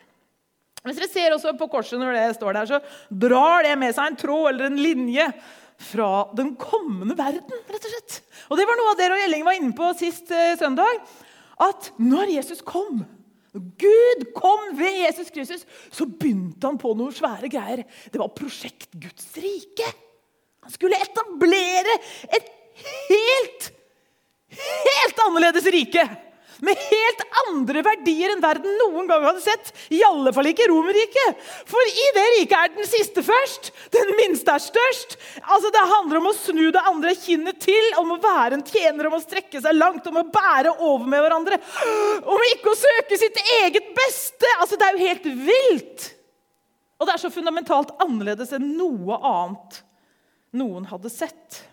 Hvis 0.85 0.99
dere 0.99 1.09
ser 1.09 1.33
også 1.33 1.55
på 1.57 1.67
korset 1.71 1.97
når 1.97 2.13
det 2.13 2.25
står 2.37 2.57
der, 2.59 2.67
så 2.69 2.79
drar 3.09 3.65
det 3.65 3.73
med 3.81 3.95
seg 3.95 4.11
en 4.11 4.19
tråd 4.21 4.49
eller 4.51 4.67
en 4.69 4.77
linje 4.77 5.25
fra 5.81 6.09
den 6.37 6.53
kommende 6.59 7.17
verden. 7.17 7.63
rett 7.71 7.87
Og 7.87 7.91
slett. 7.91 8.19
Og 8.49 8.59
Det 8.59 8.67
var 8.69 8.77
noe 8.79 8.91
av 8.93 8.99
det 8.99 9.07
Roy 9.09 9.23
Elling 9.25 9.47
var 9.47 9.57
inne 9.57 9.73
på 9.75 9.89
sist 9.97 10.29
eh, 10.31 10.53
søndag. 10.59 11.01
At 11.61 11.91
når 12.01 12.33
Jesus 12.35 12.61
kom, 12.65 13.03
Gud 13.55 14.25
kom 14.35 14.73
ved 14.75 14.97
Jesus 15.05 15.29
Kristus, 15.31 15.63
så 15.91 16.07
begynte 16.09 16.67
han 16.67 16.79
på 16.79 16.91
noen 16.97 17.15
svære 17.15 17.47
greier. 17.51 17.85
Det 18.11 18.19
var 18.19 18.33
prosjekt 18.35 18.89
Guds 18.91 19.29
rike. 19.39 19.87
Han 20.65 20.73
skulle 20.73 20.99
etablere 20.99 21.95
et 22.35 22.49
helt 23.07 23.71
annerledes 25.25 25.67
rike. 25.71 26.03
Med 26.63 26.79
helt 26.79 27.21
andre 27.41 27.81
verdier 27.83 28.31
enn 28.31 28.43
verden 28.43 28.77
noen 28.79 29.09
gang 29.09 29.25
hadde 29.27 29.43
sett. 29.43 29.71
I 29.91 29.99
alle 30.07 30.31
fall 30.35 30.47
ikke 30.51 30.67
Romerriket. 30.71 31.41
For 31.67 31.91
i 31.91 32.05
det 32.15 32.25
riket 32.37 32.55
er 32.59 32.73
den 32.77 32.87
siste 32.87 33.23
først. 33.25 33.71
Den 33.95 34.13
minste 34.19 34.55
er 34.55 34.63
størst. 34.63 35.17
Altså 35.43 35.71
Det 35.75 35.83
handler 35.91 36.21
om 36.21 36.29
å 36.31 36.35
snu 36.37 36.63
det 36.71 36.83
andre 36.87 37.15
kinnet 37.19 37.59
til, 37.65 37.91
om 37.99 38.15
å 38.15 38.19
være 38.23 38.59
en 38.59 38.65
tjener, 38.65 39.09
om 39.09 39.17
å 39.17 39.23
strekke 39.23 39.61
seg 39.63 39.75
langt, 39.75 40.07
om 40.07 40.21
å 40.21 40.27
bære 40.31 40.77
over 40.77 41.09
med 41.11 41.25
hverandre. 41.25 41.59
Om 42.23 42.47
ikke 42.53 42.71
å 42.71 42.79
søke 42.79 43.19
sitt 43.19 43.41
eget 43.59 43.91
beste. 43.97 44.55
Altså 44.59 44.79
Det 44.79 44.87
er 44.87 44.95
jo 44.95 45.09
helt 45.09 45.31
vilt. 45.49 46.11
Og 46.95 47.07
det 47.07 47.17
er 47.17 47.25
så 47.25 47.33
fundamentalt 47.33 47.91
annerledes 48.03 48.53
enn 48.55 48.71
noe 48.77 49.19
annet 49.19 49.81
noen 50.55 50.85
hadde 50.87 51.11
sett. 51.11 51.63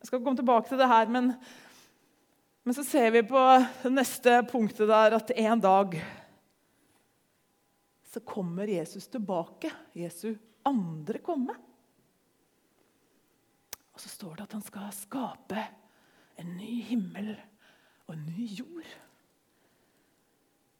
Jeg 0.00 0.08
skal 0.08 0.22
komme 0.22 0.38
tilbake 0.38 0.70
til 0.70 0.80
det 0.80 0.88
her, 0.88 1.10
men 1.12 1.34
men 2.64 2.76
så 2.76 2.84
ser 2.84 3.10
vi 3.14 3.22
på 3.26 3.40
det 3.82 3.92
neste 3.92 4.40
punktet 4.50 4.88
der 4.90 5.16
at 5.16 5.32
en 5.32 5.62
dag 5.62 5.96
så 8.10 8.20
kommer 8.26 8.68
Jesus 8.68 9.06
tilbake. 9.08 9.70
Jesu 9.94 10.34
andre 10.66 11.18
komme. 11.24 11.54
Og 13.94 14.00
så 14.02 14.08
står 14.08 14.34
det 14.34 14.48
at 14.48 14.56
han 14.58 14.64
skal 14.64 14.90
skape 14.96 15.62
en 16.40 16.56
ny 16.56 16.80
himmel 16.88 17.34
og 18.06 18.14
en 18.16 18.26
ny 18.26 18.48
jord. 18.58 18.90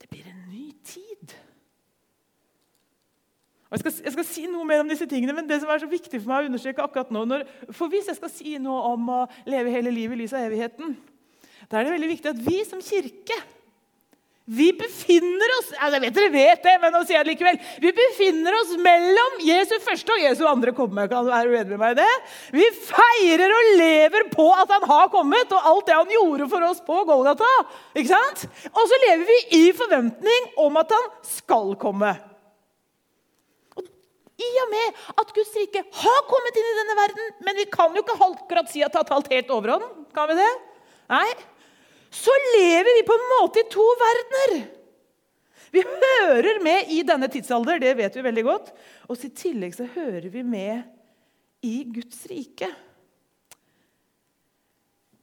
Det 0.01 0.09
blir 0.11 0.27
en 0.27 0.43
ny 0.51 0.71
tid. 0.85 1.37
Og 3.71 3.77
jeg 3.77 3.81
skal, 3.85 3.93
jeg 4.05 4.13
skal, 4.13 4.27
si 4.27 4.47
noe 4.51 4.67
mer 4.67 4.83
om 4.83 4.89
disse 4.91 5.07
tingene, 5.07 5.35
men 5.37 5.47
det 5.47 5.61
som 5.63 5.71
er 5.71 5.79
så 5.79 5.87
viktig 5.87 6.19
for 6.19 6.33
meg 6.33 6.43
å 6.43 6.51
understreke 6.51 6.83
akkurat 6.83 7.13
nå, 7.15 7.23
når, 7.29 7.45
For 7.71 7.93
hvis 7.93 8.09
jeg 8.11 8.19
skal 8.19 8.33
si 8.33 8.57
noe 8.59 8.81
om 8.97 9.13
å 9.15 9.21
leve 9.47 9.71
hele 9.71 9.93
livet 9.95 10.19
i 10.19 10.25
lys 10.25 10.35
av 10.35 10.49
evigheten, 10.49 10.97
da 11.71 11.79
er 11.79 11.87
det 11.87 11.95
veldig 11.95 12.13
viktig 12.17 12.33
at 12.33 12.45
vi 12.45 12.61
som 12.67 12.83
kirke 12.83 13.39
vi 14.51 14.73
befinner 14.75 15.53
oss 15.61 15.69
altså 15.77 15.99
jeg 15.99 16.03
vet 16.03 16.17
dere 16.17 16.31
vet 16.35 16.65
det, 16.65 16.73
men 16.83 16.91
nå 16.95 17.01
sier 17.05 17.21
jeg 17.21 17.27
det 17.27 17.33
likevel, 17.35 17.59
vi 17.85 17.91
befinner 17.95 18.57
oss 18.59 18.71
mellom 18.83 19.37
Jesu 19.47 19.77
første 19.85 20.15
og 20.17 20.23
Jesu 20.25 20.41
andre 20.51 20.73
komme. 20.75 21.05
Kan 21.11 21.29
du 21.29 21.31
være 21.31 21.53
uenig 21.53 21.71
med 21.77 21.79
meg 21.79 21.93
i 21.95 22.01
det? 22.01 22.15
Vi 22.57 22.65
feirer 22.89 23.55
og 23.55 23.69
lever 23.79 24.27
på 24.33 24.49
at 24.57 24.73
han 24.75 24.87
har 24.91 25.13
kommet, 25.13 25.55
og 25.55 25.69
alt 25.71 25.87
det 25.87 25.99
han 26.01 26.11
gjorde 26.17 26.49
for 26.51 26.67
oss 26.67 26.81
på 26.89 26.97
Golgata. 27.07 27.51
Ikke 27.95 28.11
sant? 28.11 28.43
Og 28.73 28.81
så 28.91 28.99
lever 29.05 29.23
vi 29.29 29.39
i 29.61 29.63
forventning 29.77 30.51
om 30.65 30.81
at 30.83 30.97
han 30.97 31.07
skal 31.29 31.71
komme. 31.85 32.11
Og 33.79 33.87
I 33.87 34.51
og 34.65 34.75
med 34.75 35.01
at 35.15 35.33
Guds 35.37 35.55
rike 35.61 35.85
har 36.01 36.21
kommet 36.33 36.59
inn 36.59 36.73
i 36.73 36.77
denne 36.81 36.99
verden, 37.05 37.31
men 37.47 37.63
vi 37.63 37.71
kan 37.71 37.95
jo 37.95 38.03
ikke 38.03 38.19
akkurat 38.33 38.75
si 38.75 38.83
at 38.83 38.91
det 38.91 39.05
har 39.05 39.11
talt 39.13 39.31
helt 39.31 39.57
overhånd. 39.61 39.87
Kan 40.17 40.33
vi 40.33 40.41
det? 40.43 40.51
Nei, 41.11 41.27
så 42.11 42.35
lever 42.57 42.91
vi 42.99 43.07
på 43.07 43.15
en 43.15 43.27
måte 43.37 43.63
i 43.63 43.69
to 43.71 43.87
verdener. 44.01 44.55
Vi 45.71 45.83
hører 45.87 46.59
med 46.63 46.91
i 46.91 47.03
denne 47.07 47.29
tidsalder, 47.31 47.79
det 47.79 47.95
vet 47.99 48.17
vi 48.17 48.25
veldig 48.27 48.45
godt. 48.47 48.73
Og 49.07 49.23
i 49.23 49.31
tillegg 49.31 49.77
så 49.77 49.87
hører 49.95 50.27
vi 50.33 50.43
med 50.43 50.83
i 51.63 51.85
Guds 51.87 52.25
rike. 52.31 52.71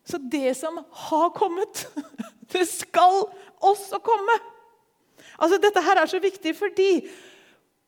Så 0.08 0.20
det 0.32 0.54
som 0.56 0.80
har 1.10 1.34
kommet, 1.36 1.84
det 2.54 2.64
skal 2.70 3.26
også 3.60 4.00
komme. 4.00 4.38
Altså, 5.36 5.60
Dette 5.60 5.84
her 5.84 6.00
er 6.00 6.08
så 6.08 6.22
viktig 6.24 6.56
fordi 6.56 6.92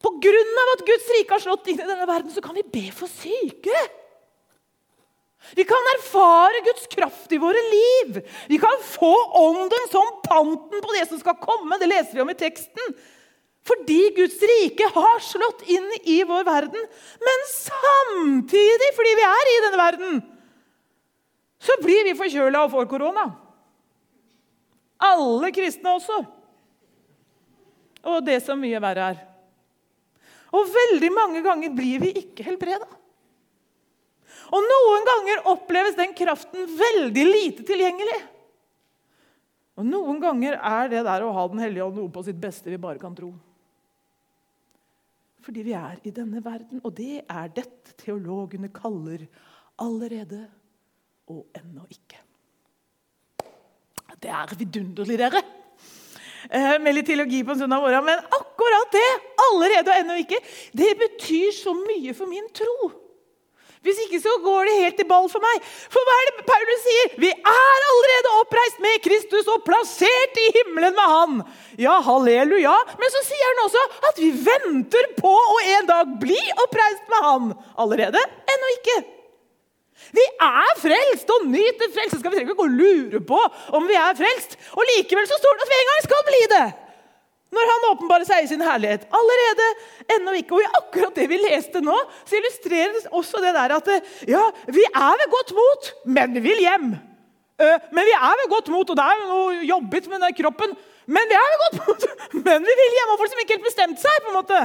pga. 0.03 0.35
at 0.75 0.83
Guds 0.87 1.07
rike 1.15 1.31
har 1.31 1.43
slått 1.43 1.71
inn 1.71 1.79
i 1.79 1.87
denne 1.87 2.07
verden, 2.07 2.31
så 2.31 2.43
kan 2.43 2.59
vi 2.59 2.67
be 2.67 2.89
for 2.91 3.07
syke. 3.07 3.79
Vi 5.55 5.63
kan 5.63 5.87
erfare 5.95 6.61
Guds 6.65 6.87
kraft 6.91 7.31
i 7.31 7.39
våre 7.41 7.61
liv. 7.71 8.19
Vi 8.47 8.57
kan 8.61 8.81
få 8.83 9.13
ånden 9.39 9.87
som 9.91 10.09
panten 10.25 10.81
på 10.83 10.95
det 10.97 11.07
som 11.09 11.19
skal 11.21 11.39
komme. 11.41 11.77
Det 11.79 11.89
leser 11.89 12.17
vi 12.17 12.21
om 12.21 12.29
i 12.29 12.37
teksten. 12.37 12.93
Fordi 13.69 13.99
Guds 14.15 14.41
rike 14.51 14.87
har 14.93 15.21
slått 15.23 15.63
inn 15.69 15.87
i 16.03 16.19
vår 16.27 16.43
verden. 16.47 16.85
Men 17.25 17.45
samtidig, 17.51 18.91
fordi 18.97 19.15
vi 19.19 19.25
er 19.27 19.51
i 19.51 19.61
denne 19.65 19.81
verden, 19.81 20.19
så 21.59 21.75
blir 21.83 22.07
vi 22.07 22.17
forkjøla 22.17 22.65
og 22.65 22.73
får 22.75 22.91
korona. 22.91 23.25
Alle 25.09 25.51
kristne 25.55 25.95
også. 25.95 26.21
Og 28.09 28.21
det 28.25 28.39
som 28.45 28.59
mye 28.59 28.79
verre 28.83 29.09
er. 29.13 29.25
Og 30.55 30.71
veldig 30.71 31.11
mange 31.13 31.43
ganger 31.45 31.75
blir 31.75 32.01
vi 32.03 32.13
ikke 32.23 32.47
helbreda. 32.47 32.87
Og 34.49 34.65
noen 34.65 35.05
ganger 35.07 35.45
oppleves 35.51 35.97
den 35.97 36.15
kraften 36.17 36.65
veldig 36.79 37.25
lite 37.27 37.65
tilgjengelig. 37.67 38.19
Og 39.79 39.85
noen 39.87 40.17
ganger 40.21 40.57
er 40.57 40.89
det 40.91 41.03
der 41.07 41.23
å 41.23 41.33
ha 41.35 41.45
Den 41.47 41.61
hellige 41.63 41.85
ånd 41.85 41.99
noe 42.01 42.11
på 42.11 42.23
sitt 42.27 42.39
beste 42.41 42.71
vi 42.71 42.81
bare 42.81 42.99
kan 43.01 43.15
tro. 43.15 43.31
Fordi 45.45 45.63
vi 45.63 45.75
er 45.77 46.01
i 46.03 46.11
denne 46.13 46.41
verden, 46.43 46.81
og 46.83 46.91
det 46.97 47.21
er 47.23 47.53
dette 47.55 47.95
teologene 48.01 48.67
kaller 48.75 49.23
allerede 49.79 50.43
og 51.31 51.45
ennå 51.55 51.85
ikke. 51.93 52.19
Det 54.19 54.33
er 54.35 54.51
vidunderlig, 54.59 55.15
dere! 55.21 55.41
Eh, 56.49 56.75
med 56.81 56.95
litt 56.95 57.07
teologi 57.07 57.39
på 57.45 57.53
en 57.53 57.61
søndag 57.61 57.83
morgen. 57.83 58.05
Men 58.07 58.23
akkurat 58.35 58.91
det, 58.95 59.07
allerede 59.45 59.93
og 59.93 60.01
ennå 60.01 60.17
ikke, 60.23 60.39
det 60.75 60.91
betyr 60.99 61.53
så 61.55 61.75
mye 61.77 62.15
for 62.17 62.31
min 62.31 62.47
tro. 62.55 62.89
Hvis 63.79 63.99
ikke 64.03 64.19
så 64.19 64.31
går 64.43 64.67
det 64.67 64.79
helt 64.81 64.97
i 64.99 65.07
ball 65.07 65.29
for 65.31 65.43
meg. 65.43 65.67
For 65.91 66.03
hva 66.03 66.15
er 66.19 66.25
det 66.29 66.47
Paulus 66.47 66.81
sier? 66.83 67.13
Vi 67.23 67.29
er 67.31 67.85
allerede 67.91 68.33
oppreist 68.41 68.81
med 68.83 68.97
Kristus 69.05 69.47
og 69.53 69.63
plassert 69.67 70.41
i 70.43 70.47
himmelen 70.57 70.97
med 70.97 71.13
Han. 71.13 71.37
Ja, 71.79 71.95
halleluja. 72.03 72.73
Men 72.99 73.13
så 73.13 73.23
sier 73.23 73.45
han 73.53 73.61
også 73.63 73.85
at 74.09 74.19
vi 74.19 74.33
venter 74.35 75.07
på 75.19 75.31
å 75.31 75.61
en 75.77 75.87
dag 75.87 76.11
bli 76.19 76.41
oppreist 76.65 77.07
med 77.13 77.25
Han. 77.29 77.47
Allerede? 77.79 78.25
Ennå 78.51 78.73
ikke. 78.75 78.97
Vi 80.15 80.25
er 80.41 80.69
frelst 80.79 81.31
og 81.35 81.43
nyter 81.51 81.89
Så 81.91 82.17
Skal 82.17 82.31
vi 82.31 82.37
trenger 82.37 82.53
ikke 82.55 82.63
og 82.65 82.71
lure 82.73 83.19
på 83.31 83.39
om 83.77 83.87
vi 83.87 83.95
er 83.99 84.15
frelst. 84.19 84.59
Og 84.75 84.83
likevel 84.95 85.27
så 85.29 85.39
står 85.39 85.55
det 85.55 85.67
at 85.67 85.71
vi 85.71 85.79
en 85.79 85.91
gang 85.93 86.05
skal 86.09 86.29
bli 86.29 86.43
det. 86.55 86.67
Når 87.49 87.69
han 87.71 87.85
åpenbarer 87.89 88.27
seg 88.29 88.45
i 88.45 88.49
sin 88.51 88.61
herlighet. 88.61 89.07
Allerede 89.15 89.67
ennå 90.15 90.35
ikke. 90.37 90.57
Og 90.57 90.63
i 90.63 90.71
akkurat 90.79 91.15
det 91.17 91.25
vi 91.31 91.39
leste 91.41 91.81
nå, 91.81 91.95
så 92.27 92.37
illustrerer 92.37 92.93
det 92.93 93.05
også 93.09 93.41
det 93.41 93.53
der 93.57 93.73
at 93.79 93.89
ja, 94.29 94.43
vi 94.69 94.83
er 94.89 95.21
ved 95.21 95.31
godt 95.33 95.55
mot, 95.57 95.89
men 96.17 96.35
vi 96.37 96.43
vil 96.45 96.61
hjem. 96.65 96.91
Men 97.59 98.05
vi 98.07 98.13
er 98.15 98.37
ved 98.39 98.51
godt 98.53 98.69
mot, 98.71 98.91
og 98.93 98.99
det 98.99 99.05
er 99.05 99.17
jo 99.17 99.31
noe 99.31 99.63
jobbet 99.67 100.11
med 100.11 100.23
den 100.27 100.37
kroppen. 100.37 100.75
Men 101.09 101.25
vi 101.31 101.39
er 101.39 101.49
ved 101.53 101.63
godt 101.63 101.79
mot, 101.87 102.05
men 102.45 102.69
vi 102.69 102.77
vil 102.81 102.99
hjem. 102.99 103.15
Og 103.15 103.23
folk 103.23 103.33
som 103.33 103.41
ikke 103.41 103.57
helt 103.57 103.67
bestemte 103.71 104.05
seg. 104.05 104.21
på 104.21 104.31
en 104.31 104.37
måte. 104.37 104.61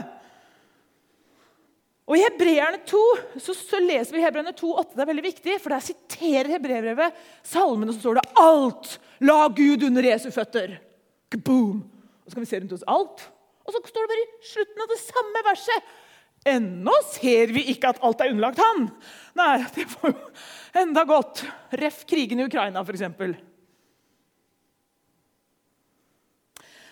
Og 2.04 2.18
I 2.18 2.24
Hebreerne 2.26 2.82
2 2.84 3.00
så, 3.40 3.56
så 3.56 3.80
leser 3.80 4.12
vi 4.12 4.22
Hebreerne 4.26 4.52
2, 4.52 4.74
8, 4.82 4.92
Det 4.92 5.04
er 5.06 5.08
veldig 5.08 5.24
viktig, 5.24 5.56
for 5.62 5.72
der 5.72 5.86
siterer 5.86 6.52
hebreerbrevet 6.52 7.24
salmene, 7.48 7.94
så 7.96 8.04
står 8.04 8.20
det 8.20 8.26
'Alt 8.36 8.98
la 9.24 9.38
Gud 9.48 9.88
under 9.88 10.10
Jesu 10.12 10.28
føtter'. 10.28 10.76
Boom! 11.40 11.93
Og 12.24 12.30
så 12.30 12.38
kan 12.38 12.44
vi 12.44 12.50
se 12.50 12.60
rundt 12.62 12.74
oss 12.76 12.88
alt. 12.90 13.28
Og 13.64 13.74
så 13.74 13.80
står 13.84 14.04
det 14.04 14.12
bare 14.12 14.24
i 14.24 14.48
slutten 14.52 14.84
av 14.84 14.90
det 14.92 15.00
samme 15.02 15.44
verset 15.46 15.92
Ennå 16.44 16.92
ser 17.08 17.54
vi 17.56 17.62
ikke 17.72 17.94
at 17.94 18.02
alt 18.04 18.20
er 18.20 18.34
underlagt 18.34 18.58
han. 18.60 18.82
Nei, 19.38 19.62
det 19.72 19.86
får 19.88 20.10
jo 20.10 20.26
enda 20.82 21.06
godt. 21.08 21.40
Ref. 21.80 22.02
krigen 22.04 22.42
i 22.42 22.44
Ukraina, 22.44 22.82
f.eks. 22.84 23.06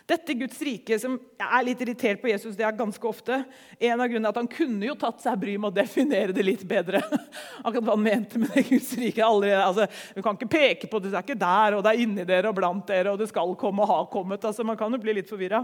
Dette 0.06 0.34
Guds 0.34 0.58
rike, 0.66 0.98
som 0.98 1.14
jeg 1.38 1.46
er 1.46 1.64
litt 1.66 1.82
irritert 1.84 2.20
på 2.22 2.30
Jesus, 2.30 2.56
det 2.58 2.64
er 2.66 2.74
ganske 2.74 3.06
ofte 3.06 3.36
En 3.78 4.00
av 4.00 4.08
grunnene 4.10 4.26
er 4.26 4.32
at 4.32 4.40
han 4.40 4.50
kunne 4.50 4.88
jo 4.88 4.96
tatt 4.98 5.22
seg 5.22 5.38
bry 5.38 5.54
med 5.56 5.70
å 5.70 5.76
definere 5.76 6.34
det 6.34 6.44
litt 6.46 6.64
bedre. 6.68 7.02
Akkurat 7.66 7.86
hva 7.86 7.94
han 7.94 8.02
mente 8.04 8.40
med 8.42 8.50
det 8.54 8.64
Guds 8.68 8.90
rike. 8.98 9.22
Allerede, 9.24 9.62
altså, 9.64 9.86
vi 10.16 10.24
kan 10.26 10.38
ikke 10.38 10.50
peke 10.52 10.90
på 10.90 11.00
det, 11.02 11.12
det 11.12 11.20
er 11.20 11.26
ikke 11.26 11.38
der, 11.44 11.76
og 11.76 11.84
det 11.84 11.92
er 11.92 12.02
inni 12.04 12.26
dere 12.28 12.50
og 12.50 12.58
blant 12.58 12.86
dere, 12.90 13.14
og 13.14 13.22
det 13.22 13.30
skal 13.30 13.54
komme 13.60 13.86
og 13.86 13.92
ha 13.92 14.00
kommet. 14.10 14.48
Altså, 14.50 14.66
man 14.66 14.78
kan 14.80 14.92
jo 14.92 15.00
bli 15.02 15.16
litt 15.20 15.30
forvirra. 15.30 15.62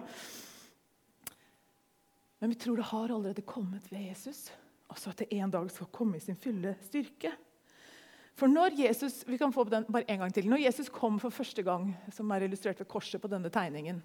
Men 2.38 2.54
vi 2.54 2.60
tror 2.62 2.78
det 2.78 2.90
har 2.92 3.10
allerede 3.10 3.42
kommet 3.42 3.90
ved 3.90 4.06
Jesus. 4.12 4.46
Altså 4.88 5.10
at 5.10 5.20
det 5.20 5.32
en 5.36 5.50
dag 5.52 5.66
skal 5.72 5.90
komme 5.92 6.16
i 6.16 6.22
sin 6.22 6.38
fulle 6.38 6.76
styrke. 6.86 7.34
For 8.38 8.50
når 8.50 8.76
Jesus 8.78 9.24
vi 9.26 9.38
kan 9.40 9.52
få 9.52 9.64
den 9.66 9.86
bare 9.90 10.06
en 10.06 10.22
gang 10.22 10.32
til, 10.34 10.46
når 10.48 10.62
Jesus 10.62 10.88
kom 10.94 11.18
for 11.18 11.34
første 11.34 11.62
gang, 11.66 11.90
som 12.14 12.30
er 12.30 12.46
illustrert 12.46 12.78
ved 12.78 12.88
korset 12.88 13.20
på 13.20 13.30
denne 13.30 13.50
tegningen, 13.50 13.98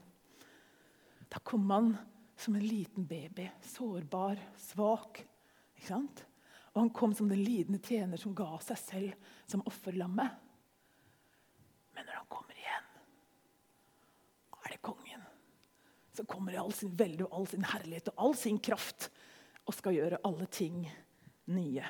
da 1.34 1.40
kom 1.40 1.70
han 1.72 1.98
som 2.38 2.56
en 2.56 2.68
liten 2.68 3.06
baby, 3.06 3.50
sårbar, 3.62 4.38
svak. 4.58 5.24
Ikke 5.74 5.88
sant? 5.88 6.26
Og 6.74 6.82
han 6.84 6.92
kom 6.94 7.14
som 7.18 7.30
den 7.30 7.42
lidende 7.42 7.82
tjener 7.82 8.22
som 8.22 8.36
ga 8.38 8.52
seg 8.62 8.78
selv 8.78 9.32
som 9.50 9.64
offerlamme. 9.66 10.28
Men 11.94 12.06
når 12.06 12.20
han 12.20 12.30
kommer 12.30 12.58
igjen, 12.58 12.88
er 14.62 14.76
det 14.76 14.82
kongen 14.86 15.26
som 16.14 16.30
kommer 16.30 16.54
i 16.54 16.62
all 16.62 16.74
sin 16.78 16.94
velde 16.98 17.26
og 17.26 17.34
all 17.40 17.50
sin 17.50 17.66
herlighet 17.66 18.14
og 18.14 18.26
all 18.28 18.38
sin 18.38 18.62
kraft 18.62 19.10
og 19.66 19.74
skal 19.74 19.98
gjøre 19.98 20.22
alle 20.28 20.46
ting 20.54 20.84
nye. 21.50 21.86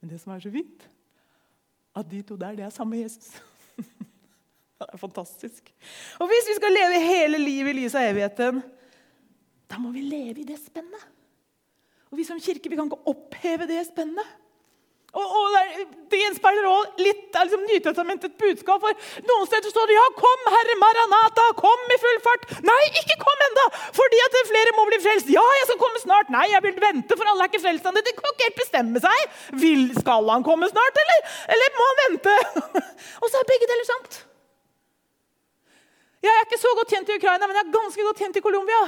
Men 0.00 0.12
det 0.12 0.22
som 0.22 0.32
er 0.32 0.40
så 0.40 0.52
fint, 0.54 0.88
at 2.00 2.08
de 2.08 2.22
to 2.24 2.40
der, 2.40 2.56
det 2.56 2.64
er 2.64 2.72
samme 2.72 3.02
Jesus. 3.02 3.34
Det 4.80 4.88
er 4.88 5.00
fantastisk. 5.00 5.72
Og 6.18 6.28
hvis 6.30 6.46
vi 6.48 6.56
skal 6.56 6.72
leve 6.72 7.00
hele 7.04 7.38
livet 7.38 7.74
i 7.74 7.82
lys 7.82 7.94
av 7.94 8.06
evigheten, 8.08 8.62
da 9.68 9.78
må 9.78 9.92
vi 9.92 10.06
leve 10.08 10.40
i 10.40 10.46
det 10.48 10.56
spennet. 10.56 11.02
Og 12.10 12.18
vi 12.18 12.24
som 12.26 12.40
kirke 12.40 12.70
vi 12.72 12.78
kan 12.78 12.88
ikke 12.88 13.12
oppheve 13.12 13.68
det 13.68 13.82
spennet. 13.90 14.38
Og, 15.10 15.26
og 15.26 15.54
Det 16.10 16.18
gjenspeiler 16.20 16.66
også 16.70 17.02
litt 17.02 17.36
av 17.36 17.46
liksom, 17.46 17.64
Nytestamentets 17.66 18.36
budskap. 18.38 18.80
for 18.82 19.26
Noen 19.26 19.48
steder 19.50 19.72
står 19.74 19.90
det 19.90 19.96
ja, 19.98 20.06
kom, 20.16 20.48
Herre 20.54 20.76
Maranata, 20.80 21.46
kom 21.58 21.92
i 21.92 21.98
full 22.00 22.22
fart. 22.24 22.48
Nei, 22.66 22.78
ikke 23.02 23.18
kom 23.20 23.44
enda, 23.50 23.66
fordi 23.98 24.22
at 24.26 24.38
flere 24.48 24.74
må 24.78 24.86
bli 24.88 25.02
frelst. 25.04 25.34
Ja, 25.34 25.44
jeg 25.58 25.68
skal 25.68 25.82
komme 25.82 26.02
snart. 26.02 26.32
Nei, 26.32 26.46
jeg 26.54 26.64
vil 26.70 26.80
vente, 26.86 27.18
for 27.18 27.28
alle 27.28 27.44
er 27.44 27.52
ikke 27.52 27.62
frelst 27.66 27.90
ennå. 27.90 28.06
De 28.06 28.16
kan 28.16 28.32
ikke 28.32 28.48
helt 28.48 28.62
bestemme 28.62 29.04
seg. 29.04 29.38
Vil, 29.60 29.86
skal 29.98 30.32
han 30.32 30.46
komme 30.46 30.70
snart, 30.72 31.04
eller, 31.04 31.30
eller 31.58 31.78
må 31.78 31.92
han 31.92 32.02
vente? 32.06 32.40
og 33.22 33.28
så 33.28 33.42
er 33.42 33.50
begge 33.50 33.70
deler 33.74 33.90
sant. 33.92 34.22
Jeg 36.20 36.32
er 36.32 36.44
ikke 36.44 36.60
så 36.60 36.72
godt 36.76 36.90
kjent 36.92 37.08
i 37.08 37.16
Ukraina, 37.16 37.46
men 37.46 37.56
jeg 37.56 37.64
er 37.66 37.76
ganske 37.76 38.04
godt 38.06 38.18
kjent 38.20 38.36
i 38.36 38.44
Colombia. 38.44 38.80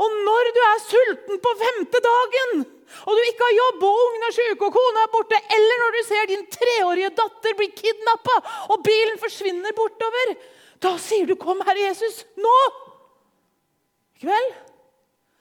Og 0.00 0.12
når 0.26 0.50
du 0.54 0.60
er 0.66 0.84
sulten 0.84 1.40
på 1.44 1.54
femte 1.62 2.00
dagen, 2.04 2.62
og 3.06 3.12
du 3.16 3.22
ikke 3.26 3.46
har 3.46 3.56
jobb, 3.56 3.82
og 3.88 3.98
ungene 4.04 4.30
er 4.30 4.36
syke, 4.36 4.66
og 4.66 4.74
kona 4.74 5.02
er 5.04 5.12
borte, 5.14 5.40
eller 5.56 5.82
når 5.82 5.96
du 5.96 6.00
ser 6.06 6.30
din 6.30 6.46
treårige 6.54 7.10
datter 7.18 7.58
bli 7.58 7.68
kidnappa, 7.80 8.36
og 8.72 8.82
bilen 8.86 9.18
forsvinner 9.22 9.76
bortover, 9.76 10.34
da 10.82 10.96
sier 10.98 11.26
du 11.26 11.34
'Kom, 11.36 11.60
Herre 11.66 11.86
Jesus, 11.88 12.24
nå!' 12.36 12.72
Ikke 14.16 14.30
vel? 14.32 14.48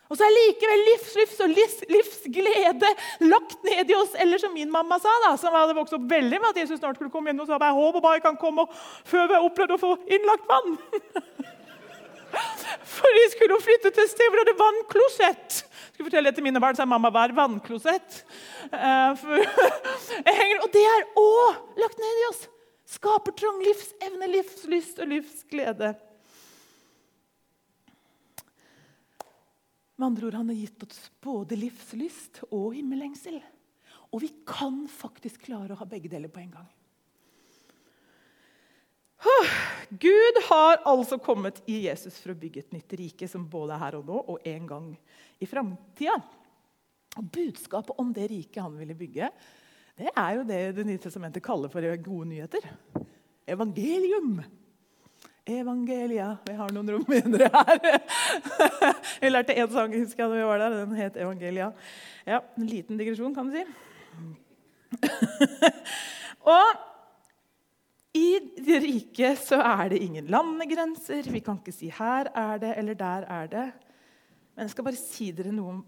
Og 0.10 0.18
så 0.18 0.25
er 0.25 0.34
likevel 0.34 0.80
livslyst 0.88 1.42
og 1.46 1.51
livs, 1.54 1.75
livsglede 1.89 2.89
lagt 3.30 3.60
ned 3.68 3.92
i 3.92 3.98
oss. 3.98 4.16
Eller 4.18 4.42
som 4.42 4.56
min 4.58 4.72
mamma 4.74 4.98
sa, 5.01 5.12
da, 5.25 5.36
som 5.38 5.54
hadde 5.54 5.78
vokst 5.78 5.94
opp 5.98 6.08
veldig 6.10 6.39
med 6.42 6.50
at 6.50 6.62
Jesus 6.63 6.82
snart 6.82 6.98
skulle 6.98 7.13
komme 7.13 7.30
inn. 7.30 7.42
og 7.42 7.46
sa, 7.50 7.60
jeg 7.62 7.78
håper 7.78 8.01
bare 8.01 8.18
jeg 8.18 8.25
kan 8.25 8.39
komme 8.42 8.66
før 9.06 9.30
vi 9.30 9.38
har 9.38 9.46
opplevd 9.46 9.75
å 9.78 9.82
få 9.84 9.94
innlagt 10.10 10.50
vann. 10.50 10.80
For 12.89 13.16
de 13.18 13.24
skulle 13.34 13.56
jo 13.56 13.62
flytte 13.62 13.89
til 13.94 14.06
et 14.06 14.12
sted 14.12 14.28
hvor 14.30 14.42
det 14.42 14.54
var 14.54 14.66
vannklosett. 14.66 15.62
Skulle 15.94 16.10
fortelle 16.10 16.30
det 16.30 16.38
til 16.38 16.46
mine 16.46 16.62
barn, 16.62 16.78
så 16.78 16.86
sa 16.86 16.89
mamma 16.89 17.13
var 17.13 17.30
er 17.30 17.38
vannklosett. 17.38 18.22
Uh, 18.70 19.18
og 20.63 20.68
det 20.75 20.82
er 20.86 21.08
òg 21.18 21.80
lagt 21.82 21.98
ned 21.98 22.20
i 22.20 22.25
oss. 22.28 22.44
Skapertrang, 22.89 23.63
livsevne, 23.66 24.28
livslyst 24.30 25.01
og 25.01 25.10
livsglede. 25.10 25.96
Med 30.00 30.06
andre 30.06 30.29
ord, 30.29 30.34
Han 30.39 30.48
har 30.48 30.56
gitt 30.56 30.84
oss 30.84 31.12
både 31.20 31.58
livslyst 31.60 32.46
og 32.56 32.72
himmellengsel. 32.77 33.41
Og 34.15 34.22
vi 34.24 34.29
kan 34.48 34.86
faktisk 34.88 35.44
klare 35.50 35.75
å 35.75 35.79
ha 35.82 35.88
begge 35.89 36.08
deler 36.10 36.32
på 36.32 36.39
en 36.39 36.53
gang. 36.53 36.70
Gud 39.89 40.39
har 40.48 40.79
altså 40.88 41.18
kommet 41.20 41.60
i 41.68 41.82
Jesus 41.84 42.15
for 42.22 42.32
å 42.32 42.38
bygge 42.39 42.62
et 42.63 42.75
nytt 42.77 42.94
rike 42.96 43.27
som 43.27 43.48
både 43.50 43.75
er 43.75 43.82
her 43.84 43.98
og 44.00 44.08
nå 44.08 44.20
og 44.22 44.48
en 44.48 44.70
gang 44.70 44.89
i 45.41 45.50
framtida. 45.50 46.15
Budskapet 47.20 48.00
om 48.00 48.13
det 48.15 48.29
riket 48.32 48.62
han 48.63 48.77
ville 48.79 48.96
bygge, 48.96 49.27
det 50.00 50.13
er 50.13 50.38
jo 50.38 50.46
det 50.48 50.62
Det 50.77 50.86
nye 50.88 51.01
testamentet 51.01 51.44
kaller 51.44 51.68
for 51.68 51.84
gode 52.06 52.29
nyheter. 52.29 52.70
Evangelium. 53.50 54.39
Evangelia. 55.50 56.29
Vi 56.46 56.56
har 56.58 56.72
noen 56.75 56.91
rumenere 56.96 57.50
her. 57.53 57.79
Vi 59.22 59.32
lærte 59.32 59.56
én 59.58 59.72
sang 59.74 59.94
husker 59.96 60.24
jeg, 60.24 60.29
da 60.32 60.38
vi 60.38 60.48
var 60.48 60.62
der. 60.62 60.75
Den 60.82 60.96
het 61.00 61.18
Evangelia. 61.18 61.72
Ja, 62.27 62.41
En 62.58 62.68
liten 62.70 63.00
digresjon, 63.00 63.34
kan 63.36 63.50
du 63.50 63.58
si. 63.58 63.65
og 66.56 66.86
i 68.18 68.39
det 68.58 68.79
rike 68.84 69.36
så 69.38 69.60
er 69.62 69.94
det 69.94 70.01
ingen 70.06 70.29
landegrenser. 70.32 71.29
Vi 71.29 71.41
kan 71.46 71.60
ikke 71.62 71.75
si 71.75 71.89
'her 71.89 72.31
er 72.33 72.57
det' 72.57 72.77
eller 72.77 72.94
'der 72.94 73.25
er 73.27 73.48
det'. 73.48 73.72
Men 74.55 74.64
jeg 74.66 74.70
skal 74.70 74.83
bare 74.83 74.96
si 74.96 75.31
dere 75.31 75.51
noe 75.51 75.70
om 75.70 75.85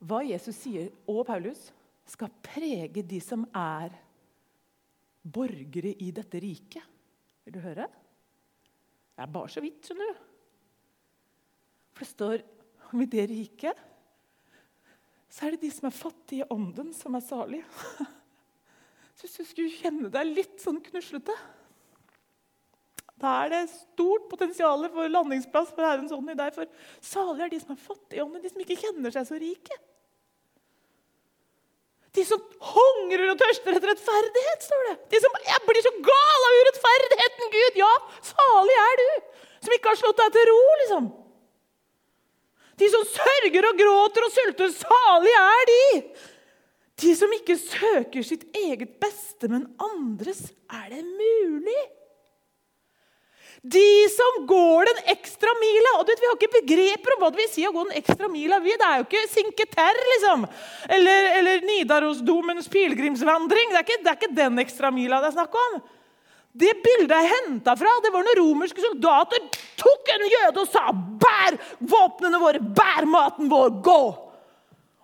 hva 0.00 0.22
Jesus 0.24 0.56
sier, 0.56 0.88
og 1.08 1.26
Paulus, 1.26 1.72
skal 2.06 2.32
prege 2.42 3.02
de 3.02 3.20
som 3.20 3.44
er 3.54 3.90
borgere 5.22 5.92
i 6.02 6.10
dette 6.10 6.40
riket. 6.40 6.82
Vil 7.44 7.54
du 7.54 7.60
høre? 7.60 7.86
Det 9.20 9.26
er 9.26 9.32
bare 9.34 9.52
så 9.52 9.60
vidt, 9.60 9.84
skjønner 9.84 10.06
du. 10.08 10.20
For 11.92 12.06
det 12.06 12.08
står 12.08 12.42
om 12.88 13.02
i 13.04 13.06
det 13.12 13.26
riket 13.28 13.82
så 15.30 15.44
er 15.44 15.54
det 15.54 15.60
de 15.66 15.68
som 15.70 15.90
er 15.90 15.92
fattige 15.94 16.46
i 16.46 16.48
ånden, 16.50 16.88
som 16.96 17.14
er 17.14 17.22
salige. 17.22 17.66
Så 19.14 19.26
hvis 19.26 19.36
du 19.36 19.44
skulle 19.44 19.76
kjenne 19.76 20.08
deg 20.10 20.30
litt 20.32 20.62
sånn 20.62 20.80
knuslete 20.80 21.34
Da 23.20 23.34
er 23.44 23.52
det 23.52 23.60
stort 23.74 24.24
potensial 24.32 24.88
for 24.88 25.12
landingsplass 25.12 25.74
for 25.76 25.84
Herrens 25.84 26.16
ånd 26.16 26.32
i 26.32 26.38
deg. 26.40 26.56
For 26.56 26.72
salige 27.04 27.46
er 27.46 27.52
de 27.52 27.60
som 27.60 27.76
er 27.76 27.82
fattige 27.84 28.18
i 28.18 28.24
ånden, 28.24 28.40
de 28.42 28.50
som 28.50 28.64
ikke 28.64 28.80
kjenner 28.80 29.14
seg 29.14 29.28
så 29.28 29.38
rike. 29.44 29.76
De 32.16 32.24
som 32.26 32.40
hungrer 32.72 33.28
og 33.30 33.38
tørster 33.38 33.76
etter 33.76 33.92
rettferdighet, 33.92 34.64
står 34.66 34.86
det. 34.88 34.94
De 35.14 35.20
som 35.22 35.36
jeg 35.46 35.62
blir 35.68 35.84
så 35.84 35.92
gal 36.08 36.46
av 36.48 36.56
urettferdigheten, 36.60 37.52
Gud! 37.54 37.78
Ja, 37.78 37.90
salig 38.32 38.78
er 38.82 39.00
du! 39.00 39.08
Som 39.60 39.76
ikke 39.76 39.92
har 39.92 40.00
slått 40.00 40.18
deg 40.18 40.34
til 40.34 40.48
ro, 40.50 40.60
liksom. 40.82 41.08
De 42.80 42.88
som 42.90 43.06
sørger 43.12 43.68
og 43.68 43.78
gråter 43.78 44.26
og 44.26 44.34
sulter, 44.34 44.74
salig 44.74 45.36
er 45.38 45.70
de! 45.70 45.86
De 47.00 47.14
som 47.16 47.32
ikke 47.32 47.56
søker 47.60 48.26
sitt 48.26 48.44
eget 48.56 48.98
beste, 49.00 49.48
men 49.52 49.68
andres, 49.80 50.48
er 50.72 50.90
det 50.92 51.04
mulig? 51.06 51.80
De 53.60 54.08
som 54.08 54.46
går 54.48 54.88
den 54.88 55.00
ekstra 55.12 55.52
mila 55.60 55.90
og 55.98 56.06
du 56.06 56.14
vet, 56.14 56.20
Vi 56.22 56.28
har 56.30 56.36
ikke 56.38 56.60
begreper 56.62 57.14
om 57.14 57.20
hva 57.20 57.28
det 57.30 57.42
vil 57.42 57.50
si 57.52 57.66
å 57.68 57.72
gå 57.74 57.82
den 57.90 57.98
ekstra 58.00 58.28
mila. 58.32 58.56
Det 58.64 58.76
er 58.80 59.02
jo 59.02 59.04
ikke 59.04 59.24
Cinque 59.28 59.66
Terre 59.68 60.06
liksom. 60.14 60.46
eller, 60.88 61.28
eller 61.40 61.66
Nidarosdomens 61.68 62.70
pilegrimsvandring. 62.72 63.74
Det 63.76 63.84
det 64.00 64.08
er 64.08 64.16
ikke 64.16 64.32
den 64.36 64.62
ekstra 64.64 64.90
mila 64.94 65.20
det 65.20 65.28
er 65.28 65.36
snakk 65.36 65.58
om. 65.60 65.80
Det 66.50 66.72
bildet 66.82 67.12
er 67.14 67.28
henta 67.30 67.76
fra 67.78 67.92
det 68.02 68.10
var 68.10 68.24
når 68.26 68.40
romerske 68.40 68.82
soldater 68.82 69.44
tok 69.78 70.08
en 70.16 70.24
jøde 70.26 70.64
og 70.64 70.72
sa 70.72 70.88
'Bær 70.90 71.60
våpnene 71.78 72.40
våre, 72.40 72.58
bær 72.58 73.06
maten 73.06 73.46
vår, 73.48 73.70
gå!' 73.84 74.30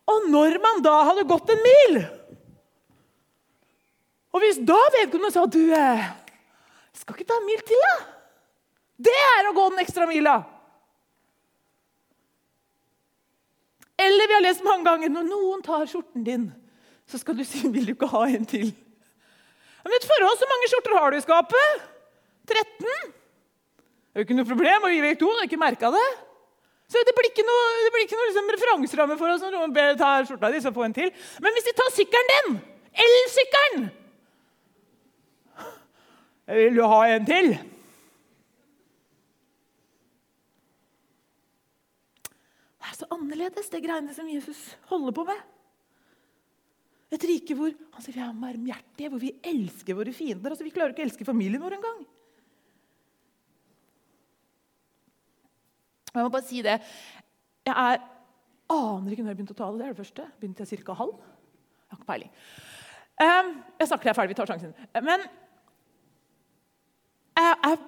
Og 0.06 0.28
når 0.30 0.58
man 0.62 0.82
da 0.82 0.96
hadde 1.04 1.28
gått 1.28 1.50
en 1.50 1.62
mil 1.62 2.04
Og 4.34 4.42
hvis 4.42 4.58
da 4.68 4.76
vedkommende 4.98 5.32
sa 5.32 5.46
du, 5.46 5.72
eh, 5.72 6.10
skal 6.92 7.16
ikke 7.16 7.28
ta 7.28 7.38
en 7.40 7.46
mil 7.46 7.62
til, 7.64 7.80
da? 7.80 8.15
Det 8.96 9.12
er 9.12 9.48
å 9.48 9.54
gå 9.56 9.66
den 9.72 9.82
ekstra 9.82 10.06
mila. 10.08 10.38
Eller 13.96 14.28
vi 14.28 14.36
har 14.36 14.44
lest 14.44 14.64
mange 14.64 14.84
ganger 14.84 15.12
når 15.12 15.28
noen 15.28 15.62
tar 15.64 15.86
skjorten 15.88 16.24
din, 16.24 16.48
så 17.08 17.18
skal 17.18 17.36
du 17.36 17.44
si 17.44 17.68
'Vil 17.68 17.86
du 17.86 17.94
ikke 17.94 18.10
ha 18.12 18.26
en 18.26 18.44
til?' 18.44 18.74
Men 19.84 19.92
vet 19.92 20.04
forhold, 20.04 20.38
Så 20.38 20.46
mange 20.50 20.68
skjorter 20.68 20.98
har 20.98 21.10
du 21.10 21.16
i 21.16 21.20
skapet? 21.20 21.82
13? 22.46 23.12
Det 24.10 24.14
er 24.14 24.20
jo 24.20 24.24
ikke 24.26 24.36
noe 24.36 24.48
problem. 24.48 24.82
og 24.82 24.90
vi 24.90 25.00
vet 25.00 25.18
to, 25.18 25.28
har 25.30 25.44
ikke 25.46 25.60
merka 25.60 25.90
det. 25.90 26.08
Så 26.88 26.98
Det 27.06 27.14
blir 27.14 27.30
ikke 27.30 27.46
noe, 27.46 27.90
blir 27.92 28.02
ikke 28.06 28.18
noe 28.18 28.26
liksom 28.26 28.50
referanseramme 28.50 29.18
for 29.18 29.28
oss 29.28 29.42
når 29.42 29.52
noen 29.52 29.72
ber 29.74 29.94
ta 29.94 30.24
skjorta 30.24 30.50
di, 30.52 30.60
så 30.60 30.74
få 30.74 30.84
en 30.84 30.92
til. 30.92 31.10
Men 31.40 31.52
hvis 31.52 31.68
de 31.68 31.72
tar 31.72 31.90
sykkelen 31.94 32.32
din, 32.32 32.60
elsykkelen 33.06 33.90
Vil 36.46 36.76
du 36.76 36.82
ha 36.86 37.00
en 37.10 37.26
til? 37.26 37.75
Er 42.96 43.04
så 43.04 43.12
annerledes, 43.14 43.68
det 43.70 43.82
greiene 43.84 44.14
som 44.16 44.28
Jesus 44.30 44.58
holder 44.90 45.14
på 45.16 45.26
med. 45.28 45.38
Et 47.14 47.24
rike 47.28 47.54
hvor 47.54 47.70
han 47.70 48.02
sier 48.02 48.16
vi 48.16 48.24
er 48.24 48.40
barmhjertige, 48.40 49.10
hvor 49.12 49.22
vi 49.22 49.34
elsker 49.46 49.96
våre 49.96 50.14
fiender. 50.16 50.52
Altså, 50.52 50.66
vi 50.66 50.72
klarer 50.74 50.94
ikke 50.94 51.04
å 51.04 51.06
elske 51.06 51.26
familien 51.28 51.62
vår 51.62 51.76
engang. 51.76 52.02
Jeg 56.16 56.24
må 56.24 56.32
bare 56.32 56.48
si 56.48 56.62
det. 56.64 56.78
Jeg 57.66 57.74
er, 57.76 58.00
aner 58.72 59.12
ikke 59.12 59.26
når 59.26 59.34
jeg 59.34 59.38
begynte 59.38 59.54
å 59.54 59.60
tale. 59.60 59.78
Det 59.78 59.86
er 59.86 59.92
det 59.92 60.00
første. 60.00 60.28
Begynte 60.40 60.64
jeg 60.64 60.80
ca. 60.86 60.96
halv? 60.96 61.18
Jeg 61.20 61.92
har 61.92 62.00
ikke 62.00 62.08
peiling. 62.08 62.32
Um, 63.16 63.52
jeg 63.80 63.90
snakker, 63.90 64.08
jeg 64.08 64.14
er 64.14 64.18
ferdig. 64.18 64.32
Vi 64.32 64.38
tar 64.40 64.50
sjansen. 64.50 64.72
Men 64.96 65.28
jeg, 67.36 67.52
jeg, 67.52 67.78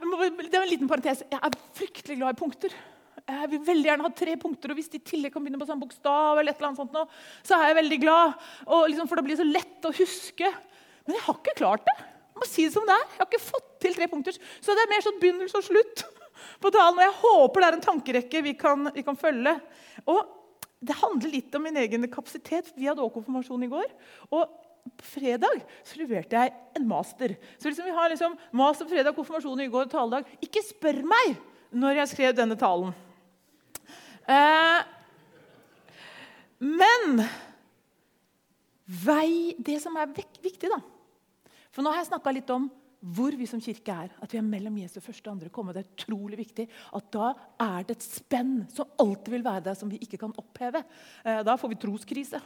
det 0.44 0.52
er 0.52 0.62
en 0.62 0.70
liten 0.70 0.92
parentes. 0.92 1.24
Jeg 1.24 1.40
er 1.40 1.58
fryktelig 1.80 2.20
glad 2.20 2.36
i 2.36 2.40
punkter. 2.44 2.76
Jeg 3.26 3.50
vil 3.50 3.62
veldig 3.66 3.88
gjerne 3.88 4.06
ha 4.06 4.12
tre 4.14 4.34
punkter, 4.40 4.72
og 4.72 4.78
hvis 4.78 4.90
de 4.92 5.00
i 5.00 5.06
tillegg 5.10 5.32
kan 5.34 5.42
begynne 5.42 5.60
på 5.60 5.66
samme 5.68 5.82
bokstav, 5.82 6.38
eller 6.38 6.52
et 6.52 6.60
eller 6.60 6.70
annet 6.70 6.82
sånt 6.82 6.94
nå, 6.94 7.02
så 7.46 7.56
er 7.56 7.70
jeg 7.70 7.78
veldig 7.80 7.98
glad. 8.04 8.36
Liksom, 8.92 9.08
for 9.10 9.18
da 9.18 9.24
blir 9.26 9.34
det 9.34 9.42
så 9.42 9.48
lett 9.48 9.88
å 9.88 9.94
huske. 9.98 10.52
Men 11.08 11.16
jeg 11.16 11.24
har 11.24 11.40
ikke 11.40 11.58
klart 11.58 11.88
det. 11.88 11.96
Jeg 11.98 12.42
må 12.42 12.46
si 12.46 12.68
det 12.68 12.74
som 12.76 12.86
det 12.86 12.94
er. 12.94 13.06
Jeg 13.10 13.20
har 13.22 13.30
ikke 13.30 13.42
fått 13.48 13.68
til 13.82 13.96
tre 13.96 14.08
punkter. 14.12 14.38
Så 14.60 14.76
det 14.76 14.84
er 14.84 14.92
mer 14.92 15.04
sånn 15.06 15.18
begynnelse 15.22 15.58
og 15.58 15.66
slutt 15.66 16.04
på 16.62 16.72
talen. 16.74 17.00
Og 17.00 17.04
jeg 17.06 17.16
håper 17.24 17.64
det 17.64 17.68
er 17.68 17.78
en 17.78 17.86
tankerekke 17.88 18.44
vi 18.46 18.54
kan, 18.60 18.90
vi 18.94 19.04
kan 19.06 19.18
følge. 19.18 19.56
Og 20.06 20.20
det 20.78 20.98
handler 21.00 21.34
litt 21.34 21.58
om 21.58 21.66
min 21.66 21.80
egen 21.82 22.06
kapasitet. 22.12 22.70
Vi 22.76 22.86
hadde 22.86 23.02
også 23.02 23.16
konfirmasjon 23.18 23.66
i 23.66 23.70
går. 23.72 23.90
Og 24.30 24.44
på 24.88 25.10
fredag 25.18 25.64
så 25.84 25.98
leverte 25.98 26.38
jeg 26.38 26.54
en 26.78 26.86
master. 26.88 27.34
Så 27.58 27.68
liksom 27.68 27.88
vi 27.88 27.96
har 27.96 28.12
liksom 28.12 28.38
master 28.56 28.86
på 28.86 28.94
fredag, 28.94 29.16
konfirmasjon 29.16 29.66
i 29.66 29.70
går, 29.72 29.90
taledag. 29.90 30.30
Ikke 30.44 30.62
spør 30.64 31.02
meg 31.08 31.34
når 31.74 32.02
jeg 32.02 32.14
skrev 32.14 32.36
denne 32.38 32.56
talen. 32.60 32.94
Eh, 34.28 34.80
men 36.58 37.22
vei, 39.04 39.54
det 39.56 39.78
som 39.80 39.96
er 40.00 40.10
viktig, 40.12 40.68
da 40.68 40.80
For 41.70 41.84
nå 41.84 41.92
har 41.92 42.02
jeg 42.02 42.10
snakka 42.10 42.34
litt 42.34 42.50
om 42.52 42.68
hvor 42.98 43.34
vi 43.38 43.46
som 43.46 43.60
kirke 43.62 43.94
er. 43.94 44.14
At 44.18 44.32
vi 44.34 44.40
er 44.40 44.46
mellom 44.46 44.78
Jesu 44.80 44.98
første 44.98 45.28
og 45.28 45.36
andre 45.36 45.52
komme. 45.54 45.74
Det 45.74 45.84
er 45.84 45.92
utrolig 45.92 46.40
viktig. 46.40 46.66
At 46.98 47.10
da 47.14 47.28
er 47.62 47.86
det 47.86 47.94
et 47.94 48.06
spenn 48.06 48.64
som 48.74 48.90
alltid 48.98 49.36
vil 49.36 49.44
være 49.46 49.68
der, 49.68 49.76
som 49.78 49.90
vi 49.90 50.00
ikke 50.02 50.18
kan 50.24 50.34
oppheve. 50.40 50.82
Eh, 51.22 51.44
da 51.46 51.54
får 51.60 51.72
vi 51.72 51.82
troskrise. 51.84 52.40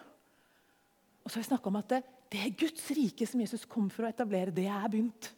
Og 1.23 1.31
så 1.31 1.39
har 1.39 1.45
vi 1.45 1.49
snakka 1.49 1.71
om 1.71 1.79
at 1.81 1.95
det, 1.95 2.03
det, 2.35 2.43
er 2.43 2.59
Guds 2.59 2.85
rike 2.93 3.29
som 3.29 3.41
Jesus 3.41 3.65
kom 3.71 3.89
for 3.93 4.05
å 4.05 4.13
etablere. 4.13 4.55
Det 4.55 4.69
er 4.69 4.93
begynt. 4.93 5.31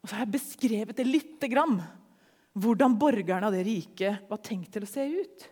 Og 0.00 0.08
så 0.08 0.16
har 0.16 0.24
jeg 0.24 0.36
beskrevet 0.38 0.96
det 0.96 1.08
lite 1.08 1.50
grann. 1.52 1.80
Hvordan 2.56 2.96
borgerne 2.96 3.48
av 3.48 3.54
det 3.54 3.66
riket 3.66 4.28
var 4.30 4.40
tenkt 4.40 4.72
til 4.72 4.86
å 4.86 4.88
se 4.88 5.04
ut. 5.04 5.46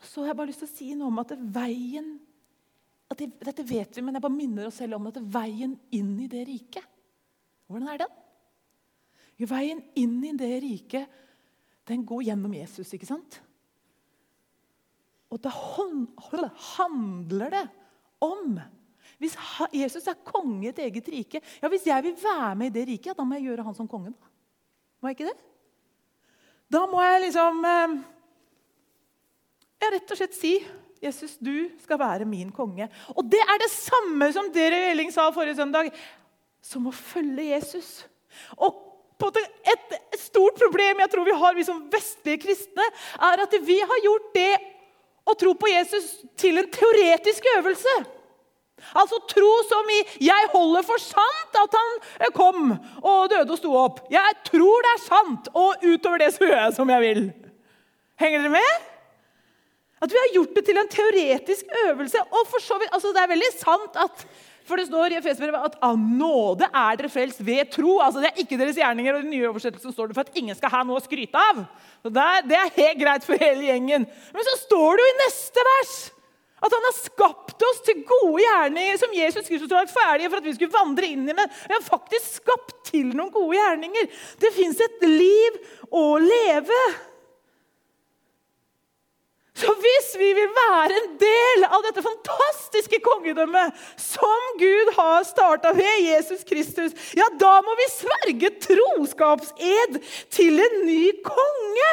Og 0.00 0.06
så 0.06 0.22
har 0.22 0.30
jeg 0.30 0.38
bare 0.38 0.50
lyst 0.52 0.62
til 0.62 0.70
å 0.70 0.76
si 0.76 0.90
noe 0.94 1.10
om 1.10 1.22
at 1.22 1.34
veien 1.36 2.14
at 3.10 3.18
det, 3.18 3.32
Dette 3.42 3.66
vet 3.66 3.96
vi, 3.96 4.04
men 4.06 4.14
jeg 4.14 4.22
bare 4.22 4.36
minner 4.36 4.68
oss 4.68 4.78
selv 4.80 4.96
om 5.00 5.08
at 5.10 5.18
veien 5.34 5.74
inn 5.96 6.14
i 6.22 6.30
det 6.30 6.44
riket 6.46 6.86
Hvordan 7.70 7.90
er 7.90 8.02
den? 8.04 8.14
Jo, 9.40 9.48
veien 9.50 9.80
inn 9.98 10.18
i 10.26 10.32
det 10.38 10.52
riket 10.62 11.20
den 11.90 12.04
går 12.06 12.28
gjennom 12.28 12.52
Jesus, 12.54 12.90
ikke 12.94 13.08
sant? 13.08 13.40
Og 15.30 15.38
da 15.42 15.50
handler 16.76 17.54
det 17.54 17.64
om 18.22 18.58
Hvis 19.18 19.36
Jesus 19.74 20.06
er 20.10 20.22
konge 20.26 20.68
i 20.68 20.70
et 20.72 20.82
eget 20.86 21.10
rike 21.14 21.42
ja, 21.42 21.70
Hvis 21.70 21.88
jeg 21.90 22.06
vil 22.06 22.18
være 22.20 22.56
med 22.58 22.70
i 22.70 22.76
det 22.78 22.88
riket, 22.92 23.12
ja, 23.12 23.18
da 23.18 23.26
må 23.26 23.38
jeg 23.38 23.50
gjøre 23.50 23.66
han 23.66 23.76
som 23.76 23.90
kongen. 23.90 24.14
Må 25.00 25.10
jeg 25.10 25.18
ikke 25.18 25.30
det? 25.32 25.49
Da 26.70 26.84
må 26.90 27.00
jeg 27.02 27.24
liksom 27.26 27.64
eh, 27.66 27.96
ja, 29.80 29.90
rett 29.90 30.12
og 30.12 30.20
slett 30.20 30.36
si 30.38 30.54
Jesus, 31.00 31.38
du 31.40 31.70
skal 31.80 31.98
være 32.00 32.28
min 32.28 32.50
konge. 32.52 32.86
Og 33.16 33.24
det 33.32 33.40
er 33.40 33.62
det 33.62 33.70
samme 33.72 34.28
som 34.34 34.50
dere 34.52 34.90
Elling 34.90 35.08
sa 35.12 35.30
forrige 35.32 35.56
søndag, 35.56 35.88
som 36.60 36.86
å 36.90 36.94
følge 36.94 37.48
Jesus. 37.54 37.88
Og 38.60 38.86
et, 39.20 39.96
stort 40.20 40.56
problem 40.60 41.00
jeg 41.02 41.10
tror 41.12 41.26
vi 41.26 41.36
har 41.36 41.56
vi 41.56 41.64
som 41.66 41.80
vestlige 41.92 42.42
kristne, 42.44 42.84
er 43.20 43.42
at 43.42 43.56
vi 43.64 43.76
har 43.80 44.04
gjort 44.04 44.28
det 44.36 44.52
å 45.28 45.34
tro 45.36 45.54
på 45.58 45.68
Jesus 45.72 46.12
til 46.40 46.60
en 46.60 46.68
teoretisk 46.72 47.48
øvelse. 47.56 47.96
Altså 48.94 49.20
tro 49.28 49.52
som 49.68 49.90
i 49.90 50.00
'jeg 50.26 50.50
holder 50.52 50.82
for 50.82 50.98
sant 50.98 51.58
at 51.62 51.78
han 51.80 51.90
eh, 52.20 52.32
kom 52.34 52.78
og 53.02 53.30
døde 53.30 53.50
og 53.50 53.58
sto 53.58 53.70
opp'. 53.72 54.04
'Jeg 54.10 54.32
tror 54.44 54.82
det 54.82 54.92
er 54.94 55.06
sant, 55.08 55.48
og 55.54 55.74
utover 55.82 56.18
det 56.18 56.34
så 56.34 56.44
gjør 56.44 56.64
jeg 56.64 56.74
som 56.74 56.90
jeg 56.90 57.00
vil'. 57.00 57.32
Henger 58.20 58.38
dere 58.42 58.56
med? 58.60 58.72
At 60.00 60.12
vi 60.12 60.16
har 60.16 60.34
gjort 60.34 60.54
det 60.56 60.64
til 60.64 60.78
en 60.78 60.88
teoretisk 60.88 61.64
øvelse. 61.86 62.18
og 62.30 62.46
for 62.48 62.60
så 62.60 62.78
vidt, 62.80 62.92
altså 62.92 63.08
Det 63.12 63.22
er 63.22 63.34
veldig 63.34 63.52
sant 63.58 63.96
at 63.96 64.26
for 64.70 64.76
det 64.76 64.86
står 64.86 65.10
i 65.10 65.18
Efesbrevet 65.18 65.64
at 65.66 65.78
av 65.82 65.96
nåde 65.98 66.68
er 66.68 66.96
dere 66.96 67.10
frelst 67.10 67.40
ved 67.42 67.72
tro. 67.74 67.98
Altså 67.98 68.20
Det 68.22 68.30
er 68.30 68.42
ikke 68.42 68.58
deres 68.60 68.78
gjerninger. 68.78 69.14
og 69.14 69.18
i 69.18 69.22
den 69.22 69.34
nye 69.34 69.48
oversettelsen 69.48 69.92
står 69.92 70.06
det 70.06 70.14
for 70.14 70.20
at 70.28 70.36
ingen 70.38 70.54
skal 70.54 70.70
ha 70.70 70.82
noe 70.84 71.00
å 71.00 71.02
skryte 71.02 71.34
av. 71.34 71.64
Så 72.04 72.12
det 72.14 72.22
er, 72.22 72.46
det 72.46 72.56
er 72.56 72.76
helt 72.76 73.00
greit 73.00 73.26
for 73.26 73.40
hele 73.40 73.66
gjengen. 73.66 74.06
Men 74.06 74.46
så 74.46 74.56
står 74.62 74.96
det 74.96 75.04
jo 75.04 75.10
i 75.10 75.18
neste 75.24 75.66
vers 75.70 75.94
at 76.60 76.76
han 76.76 76.86
har 76.86 76.96
skapt 76.96 77.66
oss 77.70 77.82
til 77.86 78.02
gode 78.08 78.42
gjerninger 78.44 78.98
som 79.00 79.14
Jesus 79.16 79.46
Kristus 79.48 79.70
har 79.72 79.84
vært 79.84 79.94
ferdige 79.94 80.30
for 80.30 80.40
at 80.40 80.48
vi 80.48 80.56
skulle 80.56 80.74
vandre 80.74 81.08
inn 81.08 81.24
i. 81.24 81.36
Men 81.36 81.52
vi 81.66 81.76
har 81.76 81.86
faktisk 81.86 82.40
skapt 82.42 82.74
til 82.90 83.14
noen 83.14 83.32
gode 83.32 83.56
gjerninger. 83.56 84.10
Det 84.42 84.52
fins 84.56 84.82
et 84.84 85.06
liv 85.08 85.56
å 85.88 86.04
leve. 86.20 86.82
Så 89.60 89.72
hvis 89.76 90.12
vi 90.16 90.28
vil 90.36 90.52
være 90.56 90.96
en 90.96 91.08
del 91.20 91.66
av 91.68 91.82
dette 91.84 92.04
fantastiske 92.04 93.00
kongedømmet 93.04 93.82
som 94.00 94.54
Gud 94.60 94.92
har 94.96 95.26
starta 95.28 95.74
ved 95.76 96.06
Jesus 96.06 96.46
Kristus, 96.48 96.94
ja, 97.18 97.26
da 97.40 97.58
må 97.64 97.74
vi 97.80 97.90
sverge 97.92 98.54
troskapsed 98.68 100.00
til 100.32 100.64
en 100.64 100.80
ny 100.86 101.02
konge. 101.26 101.92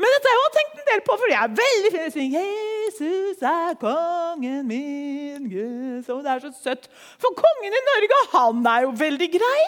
Men 0.00 0.14
dette 0.14 0.30
har 0.30 0.36
jeg 0.36 0.44
også 0.46 0.56
tenkt 0.56 0.78
en 0.80 0.90
del 0.90 1.02
på, 1.04 1.16
for 1.20 1.32
jeg 1.32 1.40
er 1.44 1.56
veldig 1.60 1.90
fin. 1.92 2.34
Jeg 2.34 2.70
'Jesus 2.90 3.42
er 3.42 3.76
kongen 3.80 4.66
min', 4.66 5.48
Gud. 5.50 6.04
Så 6.04 6.16
det 6.24 6.30
er 6.32 6.40
så 6.40 6.52
søtt. 6.62 6.88
For 7.18 7.34
kongen 7.36 7.76
i 7.76 7.84
Norge, 7.90 8.18
han 8.32 8.66
er 8.66 8.80
jo 8.86 8.90
veldig 8.96 9.28
grei. 9.32 9.62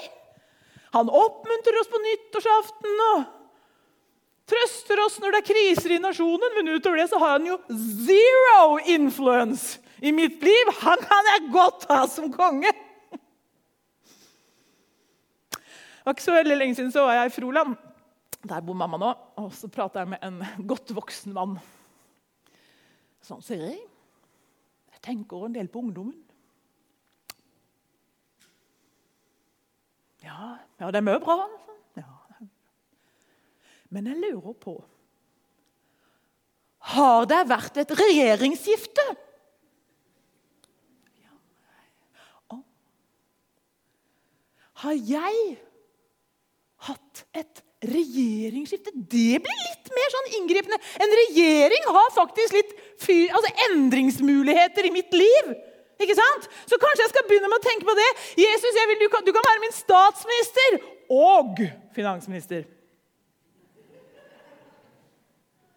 Han 0.93 1.09
oppmuntrer 1.09 1.79
oss 1.81 1.89
på 1.89 2.01
nyttårsaften 2.03 3.05
og 3.13 3.23
trøster 4.53 5.01
oss 5.07 5.21
når 5.21 5.33
det 5.33 5.41
er 5.41 5.49
kriser 5.53 5.95
i 5.97 6.03
nasjonen. 6.03 6.57
Men 6.57 6.75
utover 6.75 7.01
det 7.01 7.09
så 7.13 7.21
har 7.23 7.39
han 7.39 7.47
jo 7.47 7.59
zero 7.71 8.79
influence 8.85 9.79
i 10.03 10.13
mitt 10.13 10.43
liv. 10.43 10.75
Han 10.83 10.99
kan 11.01 11.31
jeg 11.33 11.53
godt 11.53 11.87
ha 11.89 12.03
som 12.11 12.33
konge. 12.33 12.73
Det 15.53 16.05
var 16.05 16.17
ikke 16.17 16.29
så 16.29 16.35
veldig 16.35 16.57
lenge 16.59 16.75
siden 16.75 16.93
så 16.93 17.07
var 17.07 17.21
jeg 17.21 17.31
i 17.31 17.35
Froland. 17.41 17.77
Der 18.43 18.63
bor 18.63 18.75
mamma 18.75 18.99
nå. 18.99 19.13
Og 19.39 19.53
så 19.55 19.71
prater 19.71 20.03
jeg 20.03 20.13
med 20.15 20.25
en 20.27 20.67
godt 20.67 20.91
voksen 20.97 21.35
mann. 21.37 21.57
Sånn 23.23 23.43
sier 23.45 23.69
jeg. 23.69 23.81
Jeg 24.97 25.03
tenker 25.07 25.47
en 25.47 25.55
del 25.55 25.71
på 25.71 25.83
ungdommen. 25.85 26.19
Ja, 30.23 30.57
ja 30.79 30.91
det 30.91 31.03
er 31.03 31.07
mye 31.07 31.23
bra. 31.23 31.39
Altså. 31.47 31.77
Ja. 32.03 32.49
Men 33.95 34.11
jeg 34.11 34.23
lurer 34.23 34.57
på 34.59 34.79
Har 36.93 37.29
det 37.31 37.45
vært 37.47 37.77
et 37.79 37.93
regjeringsskifte? 37.95 39.05
Har 44.83 44.97
jeg 44.99 45.37
hatt 46.83 47.21
et 47.39 47.47
regjeringsskifte 47.47 47.72
det 47.83 49.39
blir 49.43 49.59
litt 49.67 49.91
mer 49.91 50.13
sånn 50.15 50.29
inngripende. 50.39 50.79
En 51.03 51.15
regjering 51.19 51.89
har 51.91 52.13
faktisk 52.15 52.55
litt 52.55 52.75
altså 53.35 53.51
endringsmuligheter 53.69 54.87
i 54.87 54.95
mitt 54.95 55.15
liv. 55.17 55.53
Ikke 56.03 56.17
sant? 56.19 56.47
Så 56.71 56.79
kanskje 56.83 57.05
jeg 57.05 57.13
skal 57.13 57.27
begynne 57.29 57.51
med 57.51 57.59
å 57.59 57.67
tenke 57.67 57.87
på 57.87 57.97
det. 57.99 58.09
Jesus, 58.39 58.79
vil, 58.79 59.01
du, 59.03 59.09
kan, 59.11 59.27
du 59.27 59.33
kan 59.35 59.47
være 59.49 59.65
min 59.65 59.75
statsminister 59.75 60.79
og 61.13 61.63
finansminister. 61.97 62.65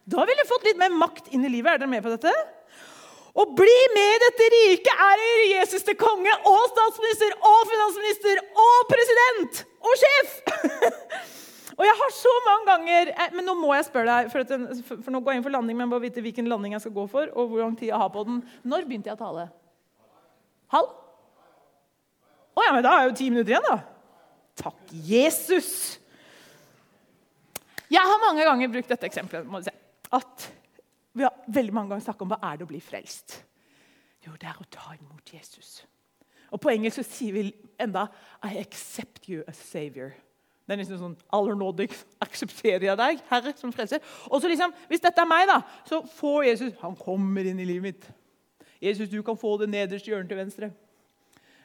Da 0.06 0.22
ville 0.22 0.42
du 0.42 0.50
fått 0.50 0.66
litt 0.68 0.78
mer 0.78 0.94
makt 0.94 1.32
inn 1.34 1.46
i 1.46 1.50
livet. 1.50 1.74
Er 1.74 1.82
dere 1.82 1.90
med 1.90 2.06
på 2.06 2.14
dette? 2.14 2.32
Å 3.36 3.44
bli 3.52 3.78
med 3.92 4.12
i 4.14 4.20
dette 4.22 4.46
riket 4.54 5.00
er 5.10 5.22
Jesus 5.50 5.84
til 5.84 5.98
konge 6.00 6.32
og 6.48 6.62
statsminister 6.70 7.34
og 7.36 7.64
finansminister 7.68 8.44
og 8.66 8.92
president 8.94 9.64
og 9.82 9.98
sjef! 10.00 10.38
Og 11.76 11.84
jeg 11.84 11.96
har 11.98 12.12
så 12.16 12.32
mange 12.46 12.64
ganger 12.70 13.10
eh, 13.12 13.32
Men 13.36 13.44
nå 13.44 13.54
må 13.58 13.74
jeg 13.76 13.84
spørre 13.88 14.08
deg, 14.08 14.30
for, 14.32 14.46
den, 14.48 14.68
for, 14.88 15.10
nå 15.12 15.20
går 15.20 15.34
jeg 15.34 15.40
inn 15.40 15.46
for 15.46 15.56
landing, 15.56 15.76
men 15.76 15.84
jeg 15.86 15.92
må 15.92 16.00
vite 16.02 16.24
hvilken 16.24 16.48
landing 16.48 16.76
jeg 16.76 16.86
skal 16.86 16.94
gå 16.96 17.04
for, 17.12 17.32
og 17.36 17.50
hvor 17.50 17.64
lang 17.64 17.76
tid 17.76 17.90
jeg 17.90 18.00
har 18.00 18.12
på 18.14 18.24
den. 18.28 18.40
Når 18.64 18.88
begynte 18.88 19.12
jeg 19.12 19.18
å 19.18 19.20
tale? 19.20 19.46
Halv? 20.72 20.94
Å 22.56 22.64
ja, 22.64 22.72
men 22.72 22.86
da 22.86 22.94
er 22.96 23.10
jo 23.10 23.16
ti 23.18 23.28
minutter 23.28 23.52
igjen, 23.52 23.68
da. 23.68 23.76
Takk, 24.56 24.94
Jesus. 25.04 25.70
Jeg 27.92 28.02
har 28.02 28.22
mange 28.22 28.46
ganger 28.46 28.72
brukt 28.72 28.88
dette 28.90 29.08
eksempelet. 29.10 29.44
må 29.46 29.60
du 29.60 29.68
si, 29.68 29.74
At 30.16 30.46
vi 31.16 31.26
har 31.26 31.36
veldig 31.46 31.74
mange 31.76 31.92
ganger 31.92 32.06
snakket 32.08 32.24
om 32.24 32.32
hva 32.32 32.40
er 32.48 32.56
det 32.56 32.66
å 32.66 32.70
bli 32.70 32.80
frelst. 32.82 33.36
Jo, 34.24 34.34
det 34.40 34.48
er 34.48 34.58
å 34.58 34.70
ta 34.72 34.96
imot 34.96 35.32
Jesus. 35.32 35.82
Og 36.50 36.60
På 36.62 36.72
engelsk 36.72 37.02
så 37.02 37.04
sier 37.06 37.36
vi 37.36 37.44
enda 37.82 38.06
I 38.44 38.56
accept 38.62 39.28
you 39.28 39.44
as 39.46 39.60
savior. 39.60 40.14
Det 40.66 40.74
er 40.74 40.80
liksom 40.80 40.98
sånn 40.98 41.18
Allernådig 41.36 41.86
aksepterer 42.24 42.88
jeg 42.88 42.98
deg, 42.98 43.20
Herre, 43.30 43.52
som 43.58 43.72
frelser. 43.74 44.02
Og 44.30 44.40
så 44.42 44.50
liksom, 44.50 44.74
Hvis 44.90 45.04
dette 45.04 45.22
er 45.22 45.30
meg, 45.30 45.46
da, 45.50 45.60
så 45.86 46.02
får 46.18 46.48
Jesus 46.48 46.80
Han 46.82 46.96
kommer 46.98 47.46
inn 47.46 47.60
i 47.62 47.68
livet 47.68 47.86
mitt. 47.86 48.08
Jesus, 48.82 49.08
du 49.08 49.22
kan 49.24 49.38
få 49.38 49.54
det 49.60 49.70
nederste 49.72 50.10
hjørnet 50.10 50.28
til 50.28 50.40
venstre. 50.40 50.72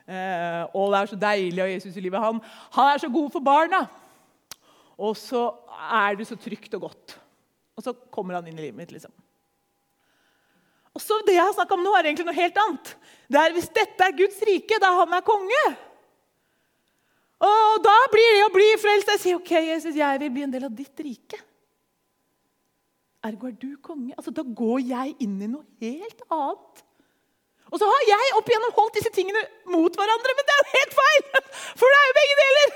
Eh, 0.07 0.61
og 0.77 0.93
det 0.93 0.99
er 0.99 1.09
så 1.11 1.17
deilig 1.19 1.63
av 1.63 1.71
Jesus 1.73 1.97
i 1.97 2.03
livet. 2.05 2.23
Han, 2.23 2.39
han 2.77 2.91
er 2.93 3.01
så 3.03 3.09
god 3.11 3.33
for 3.33 3.43
barna. 3.43 3.81
Og 5.01 5.17
så 5.19 5.41
er 5.91 6.15
det 6.15 6.29
så 6.29 6.37
trygt 6.39 6.77
og 6.77 6.87
godt. 6.87 7.17
Og 7.75 7.83
så 7.83 7.93
kommer 8.13 8.37
han 8.37 8.47
inn 8.47 8.59
i 8.59 8.67
livet 8.67 8.79
mitt. 8.79 8.93
liksom. 8.95 9.11
Og 10.93 11.01
så 11.01 11.21
Det 11.25 11.35
jeg 11.35 11.43
har 11.43 11.53
snakka 11.55 11.75
om 11.75 11.83
nå, 11.83 11.93
er 11.95 12.09
egentlig 12.09 12.27
noe 12.27 12.37
helt 12.37 12.57
annet. 12.63 12.95
Det 13.27 13.39
er 13.39 13.55
Hvis 13.55 13.71
dette 13.75 14.07
er 14.07 14.17
Guds 14.17 14.41
rike, 14.47 14.79
da 14.81 14.91
han 14.99 15.13
er 15.13 15.25
konge, 15.25 15.63
og 17.41 17.81
da 17.85 17.97
blir 18.13 18.35
det 18.37 18.43
å 18.45 18.53
bli 18.53 18.67
frelst. 18.81 19.09
Jeg 19.15 19.23
sier 19.23 19.39
ok, 19.39 19.55
Jesus, 19.71 19.97
jeg 19.97 20.21
vil 20.21 20.33
bli 20.33 20.45
en 20.45 20.53
del 20.53 20.67
av 20.67 20.75
ditt 20.77 21.01
rike. 21.01 21.39
Ergo 23.25 23.49
er 23.49 23.57
du 23.57 23.75
konge. 23.81 24.13
Altså, 24.17 24.33
Da 24.33 24.45
går 24.45 24.79
jeg 24.85 25.15
inn 25.25 25.41
i 25.41 25.49
noe 25.49 25.65
helt 25.81 26.23
annet. 26.29 26.85
Og 27.71 27.79
så 27.79 27.87
har 27.87 28.07
jeg 28.07 28.31
opp 28.35 28.49
igjennom 28.49 28.73
holdt 28.75 28.97
disse 28.99 29.11
tingene 29.15 29.41
mot 29.71 29.95
hverandre, 29.95 30.33
men 30.35 30.47
det 30.47 30.55
er 30.55 30.63
jo 30.63 30.71
helt 30.75 30.95
feil! 30.97 31.21
For 31.79 31.87
det 31.87 31.99
er 31.99 32.09
jo 32.09 32.17
begge 32.17 32.39
deler. 32.41 32.73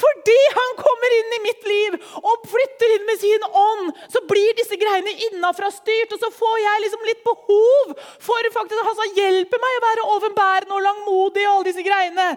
Fordi 0.00 0.36
han 0.56 0.72
kommer 0.80 1.14
inn 1.18 1.34
i 1.36 1.40
mitt 1.44 1.66
liv 1.68 1.96
og 2.16 2.46
flytter 2.48 2.94
inn 2.94 3.04
med 3.06 3.20
sin 3.20 3.44
ånd, 3.46 3.90
så 4.10 4.22
blir 4.30 4.56
disse 4.56 4.78
greiene 4.80 5.12
innafra 5.28 5.68
styrt. 5.74 6.14
Og 6.16 6.22
så 6.22 6.30
får 6.32 6.56
jeg 6.62 6.84
liksom 6.86 7.04
litt 7.06 7.22
behov 7.26 7.92
for 8.24 8.50
faktisk 8.56 8.80
at 8.80 8.88
han 8.88 8.98
skal 9.02 9.20
hjelpe 9.20 9.60
meg 9.62 9.76
å 9.76 9.84
være 9.84 10.06
overbærende 10.16 10.78
og 10.78 10.86
langmodig. 10.88 11.44
og 11.44 11.52
alle 11.52 11.68
disse 11.68 11.84
greiene. 11.86 12.30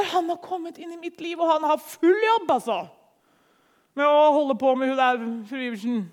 For 0.00 0.08
han 0.14 0.30
har 0.32 0.40
kommet 0.40 0.78
inn 0.80 0.94
i 0.94 0.96
mitt 0.96 1.20
liv, 1.20 1.36
og 1.36 1.50
han 1.50 1.66
har 1.68 1.80
full 1.84 2.22
jobb, 2.24 2.48
altså. 2.54 2.78
Med 3.98 4.08
å 4.08 4.30
holde 4.32 4.56
på 4.56 4.72
med 4.78 4.88
hun 4.88 4.96
der 4.96 5.20
fru 5.50 5.60
Iversen. 5.60 6.06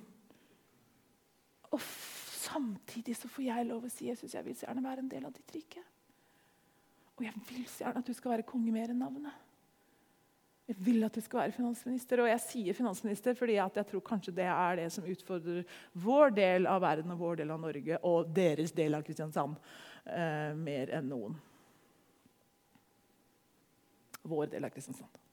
Og 1.72 1.80
samtidig 1.80 3.16
så 3.16 3.32
får 3.32 3.46
jeg 3.46 3.68
lov 3.70 3.86
å 3.88 3.92
si 3.94 4.10
Jesus, 4.10 4.34
jeg 4.36 4.44
vil 4.44 4.58
så 4.60 4.68
gjerne 4.68 4.84
være 4.84 5.06
en 5.06 5.14
del 5.14 5.24
av 5.30 5.32
ditt 5.32 5.56
rike. 5.56 5.86
Og 7.16 7.24
jeg 7.30 7.46
vil 7.48 7.64
så 7.64 7.86
gjerne 7.86 8.04
at 8.04 8.12
du 8.12 8.18
skal 8.18 8.36
være 8.36 8.48
konge 8.50 8.76
mer 8.76 8.92
enn 8.92 9.00
navnet. 9.06 9.40
Jeg 10.68 10.84
vil 10.84 11.08
at 11.08 11.16
du 11.16 11.24
skal 11.24 11.46
være 11.46 11.56
finansminister, 11.56 12.20
og 12.20 12.28
jeg 12.28 12.44
sier 12.44 12.76
finansminister 12.76 13.40
fordi 13.40 13.56
jeg 13.56 13.88
tror 13.88 14.08
kanskje 14.12 14.36
det 14.36 14.52
er 14.52 14.82
det 14.82 14.90
som 14.92 15.08
utfordrer 15.08 15.64
vår 15.96 16.36
del 16.36 16.68
av 16.68 16.84
verden 16.84 17.16
og 17.16 17.24
vår 17.24 17.40
del 17.40 17.56
av 17.56 17.64
Norge 17.64 18.04
og 18.04 18.36
deres 18.36 18.76
del 18.76 19.00
av 19.00 19.08
Kristiansand 19.08 19.56
eh, 20.12 20.52
mer 20.60 20.92
enn 21.00 21.08
noen. 21.08 21.40
Vår 24.28 24.52
del 24.52 24.68
av 24.68 24.74
Kristiansand. 24.74 25.24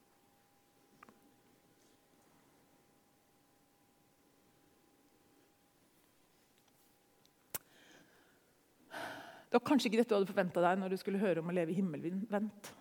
Det 9.54 9.60
var 9.60 9.68
kanskje 9.68 9.86
ikke 9.86 9.98
dette 10.00 10.10
du 10.10 10.16
hadde 10.16 10.26
forventa 10.32 10.62
deg 10.64 10.78
når 10.80 10.90
du 10.90 10.98
skulle 10.98 11.20
høre 11.22 11.38
om 11.38 11.50
å 11.50 11.54
leve 11.54 11.70
i 11.70 11.76
himmelvendt. 11.78 12.72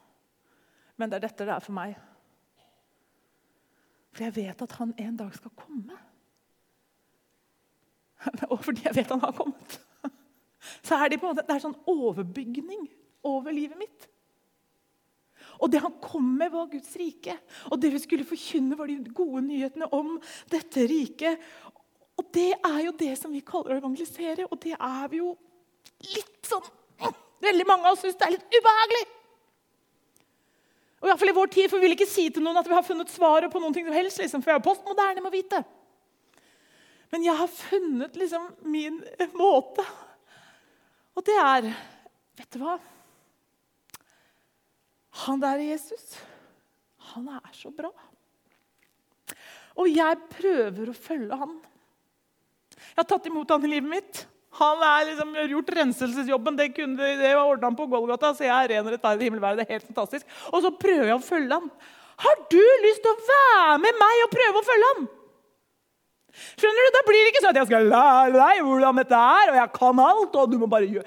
Men 0.97 1.11
det 1.11 1.19
er 1.19 1.25
dette 1.27 1.45
det 1.45 1.53
er 1.53 1.61
for 1.61 1.75
meg. 1.77 1.93
For 4.13 4.25
jeg 4.25 4.35
vet 4.39 4.63
at 4.65 4.73
han 4.79 4.93
en 5.03 5.19
dag 5.19 5.35
skal 5.37 5.53
komme. 5.57 5.99
Og 8.51 8.57
fordi 8.65 8.87
jeg 8.87 8.97
vet 8.97 9.13
han 9.13 9.21
har 9.21 9.35
kommet, 9.37 9.77
så 10.87 10.97
er 10.97 11.13
det 11.13 11.21
på 11.21 11.35
det 11.37 11.45
er 11.45 11.61
sånn 11.61 11.77
overbygning 11.93 12.87
over 13.29 13.53
livet 13.53 13.77
mitt. 13.77 14.09
Og 15.63 15.71
det 15.71 15.79
han 15.79 15.95
kom 16.03 16.25
med, 16.37 16.51
var 16.51 16.67
Guds 16.71 16.91
rike. 16.99 17.37
Og 17.71 17.79
det 17.79 17.93
vi 17.93 18.01
skulle 18.03 18.27
forkynne, 18.27 18.75
var 18.77 18.91
de 18.91 19.15
gode 19.15 19.45
nyhetene 19.45 19.87
om 19.95 20.17
dette 20.51 20.83
riket. 20.89 21.41
Og 22.19 22.27
det 22.35 22.51
er 22.57 22.79
jo 22.83 22.93
det 22.99 23.13
som 23.17 23.31
vi 23.33 23.41
kaller 23.47 23.77
å 23.77 23.81
evangelisere, 23.81 24.47
og 24.49 24.59
det 24.61 24.75
er 24.75 25.05
vi 25.11 25.23
jo 25.23 25.33
litt 26.13 26.39
sånn 26.47 26.71
Veldig 27.43 27.65
mange 27.67 27.89
av 27.89 27.97
oss 27.97 27.99
syns 28.05 28.15
det 28.15 28.23
er 28.23 28.31
litt 28.37 28.55
ubehagelig. 28.55 29.01
Og 31.01 31.03
i, 31.03 31.09
hvert 31.09 31.19
fall 31.19 31.31
i 31.33 31.35
vår 31.35 31.49
tid, 31.51 31.65
for 31.67 31.75
Vi 31.75 31.83
vil 31.83 31.95
ikke 31.97 32.07
si 32.07 32.23
til 32.31 32.45
noen 32.45 32.55
at 32.61 32.69
vi 32.69 32.75
har 32.77 32.85
funnet 32.87 33.11
svaret 33.11 33.51
på 33.51 33.59
ting 33.75 33.89
som 33.89 33.97
helst. 33.97 34.21
Liksom, 34.21 34.39
for 34.39 34.53
jeg 34.53 34.61
er 34.61 34.63
postmoderne 34.63 35.19
med 35.19 35.27
å 35.27 35.33
vite. 35.33 35.59
Men 37.11 37.25
jeg 37.27 37.35
har 37.35 37.51
funnet 37.51 38.15
liksom 38.15 38.45
min 38.71 39.01
måte. 39.35 39.83
Og 41.19 41.27
det 41.27 41.35
er 41.35 41.67
Vet 42.39 42.55
du 42.55 42.63
hva? 42.63 42.79
Han 45.23 45.41
der 45.41 45.61
Jesus, 45.61 46.17
han 47.13 47.29
er 47.29 47.53
så 47.53 47.69
bra. 47.73 47.91
Og 49.77 49.89
jeg 49.89 50.19
prøver 50.33 50.89
å 50.89 50.97
følge 50.97 51.37
han. 51.37 51.57
Jeg 52.73 52.99
har 53.01 53.09
tatt 53.09 53.29
imot 53.29 53.51
han 53.53 53.65
i 53.65 53.71
livet 53.75 53.89
mitt. 53.89 54.23
Han 54.59 54.81
har 54.85 55.07
liksom 55.07 55.33
gjort 55.49 55.71
renselsesjobben. 55.77 56.57
Det, 56.57 56.69
kunne, 56.77 57.13
det 57.17 57.33
ordna 57.37 57.71
på 57.77 57.87
Golgata, 57.89 58.33
så 58.37 58.45
jeg 58.45 58.53
er 58.53 58.71
ren 58.75 58.85
og 58.85 58.93
rettferdig 58.93 59.29
himmelvære. 59.29 59.57
Det 59.57 59.65
er 59.65 59.79
helt 59.79 59.89
fantastisk. 59.89 60.29
Og 60.51 60.61
så 60.65 60.73
prøver 60.77 61.09
jeg 61.09 61.17
å 61.17 61.25
følge 61.25 61.57
han. 61.57 61.71
Har 62.23 62.43
du 62.53 62.61
lyst 62.85 63.01
til 63.01 63.13
å 63.13 63.27
være 63.29 63.79
med 63.81 63.97
meg 63.97 64.25
og 64.25 64.33
prøve 64.33 64.61
å 64.61 64.67
følge 64.67 64.91
ham? 64.91 65.07
Skjønner 66.33 66.87
du? 66.87 66.89
Da 66.95 67.01
blir 67.05 67.19
det 67.21 67.31
ikke 67.31 67.41
sånn 67.43 67.51
at 67.51 67.59
jeg 67.59 67.69
skal 67.69 67.91
lære 67.91 68.33
deg 68.33 68.61
hvordan 68.65 68.99
dette 68.99 69.17
er, 69.17 69.51
og 69.51 69.57
jeg 69.59 69.71
kan 69.75 69.99
alt. 70.01 70.37
og 70.41 70.49
du 70.49 70.55
må 70.61 70.69
bare 70.71 70.89
gjøre. 70.89 71.05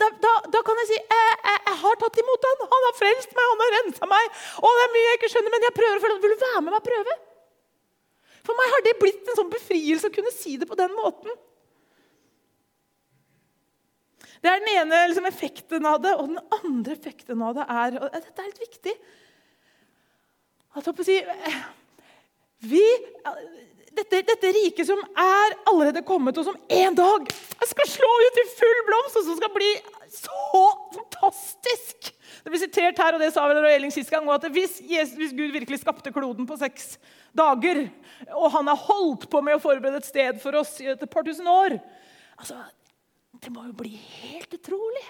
Da, 0.00 0.08
da, 0.24 0.32
da 0.50 0.62
kan 0.66 0.80
jeg 0.82 0.90
si 0.90 0.98
jeg, 0.98 1.36
jeg, 1.46 1.60
jeg, 1.68 1.76
har 1.84 2.00
tatt 2.00 2.18
imot 2.24 2.48
han. 2.48 2.66
Han 2.72 2.88
har 2.88 2.96
frelst 2.98 3.36
meg, 3.38 3.52
han 3.52 3.62
har 3.64 3.72
rensa 3.76 4.10
meg. 4.10 4.42
Og 4.58 4.74
det 4.78 4.82
er 4.86 4.92
mye 4.96 5.06
jeg 5.06 5.20
ikke 5.20 5.32
skjønner, 5.36 5.54
men 5.54 5.68
jeg 5.68 5.76
prøver 5.78 6.00
å 6.00 6.04
følge. 6.04 6.20
Vil 6.24 6.34
du 6.34 6.42
være 6.42 6.62
med 6.64 6.74
meg 6.74 6.80
og 6.80 6.88
prøve? 6.90 7.16
For 8.44 8.60
meg 8.60 8.74
har 8.74 8.84
det 8.84 8.96
blitt 9.00 9.30
en 9.30 9.38
sånn 9.40 9.52
befrielse 9.54 10.10
å 10.10 10.14
kunne 10.14 10.34
si 10.34 10.56
det 10.60 10.68
på 10.68 10.78
den 10.78 10.96
måten. 10.98 11.42
Det 14.44 14.50
er 14.50 14.60
den 14.60 14.74
ene 14.74 15.04
liksom, 15.08 15.30
effekten 15.30 15.86
av 15.88 16.02
det. 16.04 16.16
Og 16.18 16.34
den 16.34 16.42
andre 16.58 16.98
effekten 16.98 17.46
av 17.46 17.54
det 17.56 17.64
er 17.64 18.00
og 18.02 18.10
Dette 18.12 18.42
er 18.42 18.50
litt 18.50 18.64
viktig. 18.66 18.96
At, 20.74 20.90
si, 21.06 21.20
vi, 22.66 22.82
dette, 23.94 24.20
dette 24.26 24.52
riket 24.56 24.88
som 24.88 25.00
er 25.00 25.56
allerede 25.70 26.02
kommet, 26.06 26.38
og 26.38 26.46
som 26.46 26.58
en 26.78 26.96
dag 26.98 27.30
skal 27.64 27.90
slå 27.90 28.10
ut 28.26 28.40
i 28.42 28.46
full 28.58 28.82
blomst, 28.88 29.18
og 29.20 29.26
som 29.28 29.38
skal 29.40 29.52
bli 29.54 29.70
så 30.14 30.62
fantastisk 30.94 32.12
Det 32.44 32.52
ble 32.52 32.60
sitert 32.60 32.98
her, 33.00 33.16
og 33.16 33.22
det 33.22 33.30
sa 33.32 33.46
vel 33.48 33.64
Elling 33.70 33.92
sist 33.94 34.12
gang, 34.12 34.26
at 34.28 34.44
hvis, 34.52 34.76
Jesus, 34.84 35.16
hvis 35.16 35.32
Gud 35.32 35.54
virkelig 35.54 35.80
skapte 35.80 36.12
kloden 36.12 36.44
på 36.46 36.58
seks 36.60 36.98
dager, 37.32 37.86
og 38.36 38.50
han 38.52 38.68
har 38.68 38.82
holdt 38.84 39.24
på 39.32 39.40
med 39.40 39.56
å 39.56 39.62
forberede 39.62 40.02
et 40.02 40.08
sted 40.10 40.40
for 40.42 40.60
oss 40.60 40.76
i 40.84 40.90
et 40.92 41.06
par 41.10 41.24
tusen 41.26 41.48
år 41.48 41.78
altså, 42.36 42.60
det 43.40 43.52
må 43.52 43.64
jo 43.68 43.76
bli 43.76 43.94
helt 43.96 44.52
utrolig. 44.56 45.04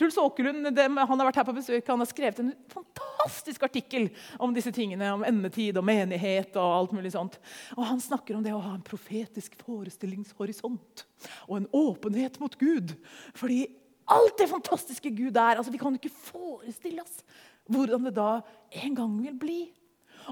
Truls 0.00 0.16
Åkerlund 0.16 0.78
han 0.80 0.96
har 0.96 1.26
vært 1.26 1.38
her 1.42 1.44
på 1.44 1.52
besøk, 1.52 1.84
han 1.84 2.00
har 2.00 2.08
skrevet 2.08 2.38
en 2.40 2.54
fantastisk 2.72 3.66
artikkel 3.66 4.06
om 4.40 4.54
disse 4.56 4.72
tingene, 4.72 5.10
om 5.12 5.24
endetid 5.28 5.76
og 5.76 5.84
menighet. 5.84 6.56
og 6.56 6.76
alt 6.78 6.94
mulig 6.96 7.12
sånt. 7.12 7.36
Og 7.76 7.84
Han 7.84 8.00
snakker 8.00 8.38
om 8.38 8.42
det 8.42 8.54
å 8.56 8.62
ha 8.64 8.72
en 8.78 8.86
profetisk 8.86 9.58
forestillingshorisont 9.60 11.04
og 11.48 11.56
en 11.58 11.68
åpenhet 11.76 12.40
mot 12.40 12.56
Gud. 12.56 12.94
Fordi 13.36 13.66
alt 14.08 14.38
det 14.40 14.48
fantastiske 14.48 15.12
Gud 15.12 15.36
er 15.36 15.60
altså 15.60 15.70
Vi 15.70 15.82
kan 15.82 15.94
ikke 15.94 16.08
forestille 16.10 17.04
oss 17.04 17.20
hvordan 17.68 18.08
det 18.08 18.14
da 18.16 18.40
en 18.80 18.96
gang 18.96 19.20
vil 19.20 19.36
bli. 19.36 19.60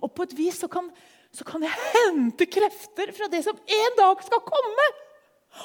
Og 0.01 0.15
på 0.15 0.25
et 0.25 0.33
vis 0.39 0.63
så 0.65 0.71
kan, 0.73 0.89
så 1.29 1.45
kan 1.45 1.63
jeg 1.63 1.77
hente 1.93 2.49
krefter 2.49 3.13
fra 3.13 3.29
det 3.29 3.45
som 3.45 3.61
en 3.61 4.01
dag 4.01 4.25
skal 4.25 4.43
komme. 4.49 4.89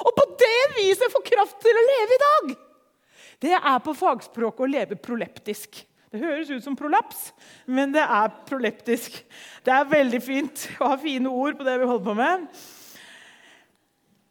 Og 0.04 0.12
på 0.12 0.28
det 0.44 0.62
viset 0.76 1.12
få 1.16 1.24
kraft 1.24 1.64
til 1.64 1.80
å 1.80 1.88
leve 1.88 2.20
i 2.20 2.24
dag! 2.28 2.54
Det 3.44 3.56
er 3.58 3.82
på 3.84 3.96
fagspråket 3.98 4.64
å 4.64 4.70
leve 4.72 5.00
proleptisk. 5.00 5.82
Det 6.14 6.22
høres 6.22 6.52
ut 6.54 6.64
som 6.64 6.78
prolaps, 6.78 7.32
men 7.66 7.92
det 7.96 8.04
er 8.06 8.30
proleptisk. 8.48 9.18
Det 9.66 9.74
er 9.74 9.90
veldig 9.90 10.22
fint 10.22 10.68
å 10.78 10.92
ha 10.92 10.98
fine 11.02 11.32
ord 11.32 11.58
på 11.58 11.66
det 11.66 11.74
vi 11.82 11.90
holder 11.90 12.06
på 12.06 12.16
med. 12.20 12.46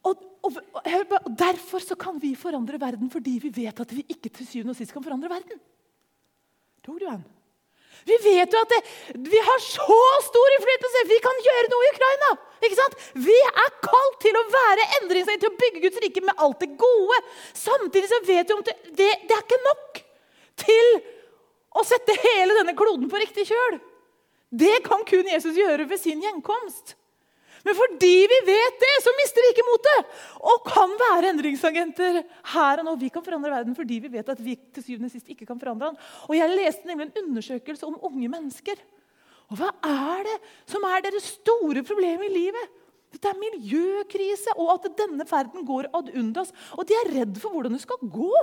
Og, 0.07 0.23
og, 0.47 0.61
og 0.79 1.29
Derfor 1.43 1.83
så 1.83 1.99
kan 1.99 2.23
vi 2.23 2.37
forandre 2.39 2.79
verden, 2.81 3.11
fordi 3.11 3.35
vi 3.43 3.51
vet 3.63 3.83
at 3.83 3.95
vi 3.95 4.07
ikke 4.07 4.31
til 4.31 4.49
syvende 4.49 4.77
og 4.77 4.79
sist 4.79 4.95
kan 4.95 5.05
forandre 5.05 5.33
verden. 5.33 5.59
Tror 6.87 7.03
du 7.03 7.09
han? 7.11 7.27
Vi 8.07 8.17
vet 8.25 8.55
jo 8.55 8.63
at 8.63 8.73
det, 8.73 8.81
vi 9.27 9.43
har 9.51 9.61
så 9.67 9.99
stor 10.31 10.57
innflytelse! 10.57 11.05
Vi 11.11 11.21
kan 11.23 11.45
gjøre 11.49 11.71
noe 11.75 11.87
i 11.87 11.93
Ukraina! 11.93 12.33
Ikke 12.63 12.79
sant? 12.79 12.97
Vi 13.27 13.35
er 13.51 13.73
kalt 13.83 14.19
til 14.23 14.39
å 14.39 14.45
være 14.53 14.89
endringsmenn, 15.01 15.41
til 15.43 15.51
å 15.51 15.59
bygge 15.59 15.83
Guds 15.83 16.01
rike 16.05 16.23
med 16.25 16.43
alt 16.47 16.63
det 16.63 16.71
gode. 16.81 17.19
Samtidig 17.59 18.11
så 18.11 18.23
vet 18.27 18.49
vi 18.49 18.57
om 18.57 18.65
det, 18.67 18.77
det, 18.95 19.11
det 19.27 19.37
er 19.37 19.45
ikke 19.45 19.63
nok 19.67 20.03
til 20.63 20.91
å 21.73 21.85
sette 21.89 22.17
hele 22.23 22.59
denne 22.61 22.77
kloden 22.79 23.11
på 23.11 23.21
riktig 23.23 23.49
kjøl. 23.51 23.79
Det 24.53 24.83
kan 24.85 25.03
kun 25.09 25.31
Jesus 25.33 25.57
gjøre 25.57 25.89
ved 25.89 26.01
sin 26.01 26.21
gjenkomst. 26.23 26.95
Men 27.63 27.77
fordi 27.79 28.15
vi 28.31 28.39
vet 28.47 28.79
det, 28.83 28.95
så 29.05 29.13
mister 29.17 29.45
vi 29.45 29.53
ikke 29.55 29.67
motet. 29.69 30.15
Og 30.51 30.65
kan 30.67 30.95
være 30.99 31.31
endringsagenter 31.31 32.19
her 32.55 32.83
og 32.83 32.89
nå. 32.89 32.97
Vi 32.99 33.11
kan 33.15 33.25
forandre 33.25 33.53
verden 33.55 33.77
fordi 33.79 34.01
vi 34.03 34.11
vet 34.13 34.33
at 34.33 34.43
vi 34.43 34.57
til 34.75 34.85
syvende 34.85 35.11
og 35.11 35.15
sist 35.15 35.31
ikke 35.31 35.47
kan 35.49 35.61
forandre 35.61 35.93
den. 35.93 36.01
Og 36.29 36.35
Jeg 36.37 36.57
leste 36.57 36.91
nemlig 36.91 37.09
en 37.09 37.29
undersøkelse 37.29 37.87
om 37.87 38.01
unge 38.11 38.31
mennesker. 38.33 38.83
Og 39.53 39.59
Hva 39.61 39.69
er 39.85 40.25
det 40.25 40.39
som 40.71 40.85
er 40.89 41.05
deres 41.05 41.29
store 41.37 41.85
problem 41.85 42.25
i 42.25 42.33
livet? 42.33 42.79
Det 43.13 43.29
er 43.29 43.37
miljøkrise 43.37 44.55
og 44.57 44.71
at 44.79 44.93
denne 44.97 45.27
ferden 45.29 45.67
går 45.69 45.91
ad 45.93 46.09
undas. 46.17 46.53
Og 46.79 46.89
de 46.89 46.97
er 46.97 47.11
redd 47.19 47.37
for 47.41 47.53
hvordan 47.53 47.77
det 47.77 47.83
skal 47.85 48.01
gå. 48.01 48.39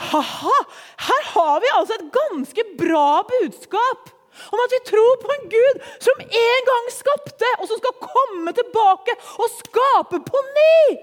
Ha-ha! 0.00 0.56
Her 1.04 1.28
har 1.34 1.60
vi 1.60 1.74
altså 1.76 1.98
et 1.98 2.08
ganske 2.14 2.64
bra 2.80 3.20
budskap 3.28 4.08
om 4.54 4.62
at 4.64 4.72
vi 4.72 4.80
tror 4.88 5.16
på 5.20 5.30
en 5.34 5.48
Gud 5.52 5.80
som 6.00 6.20
en 6.24 6.66
gang 6.68 6.90
skapte, 6.94 7.48
og 7.58 7.66
som 7.68 7.80
skal 7.80 7.96
komme 8.00 8.54
tilbake 8.56 9.16
og 9.36 9.56
skape 9.58 10.20
på 10.24 10.42
ny. 10.46 10.96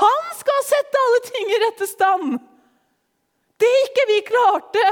Han 0.00 0.30
skal 0.40 0.64
sette 0.66 1.02
alle 1.04 1.20
ting 1.28 1.52
i 1.52 1.60
rette 1.62 1.86
stand. 1.86 2.40
Det 3.60 3.70
ikke 3.84 4.06
vi 4.10 4.18
klarte, 4.26 4.86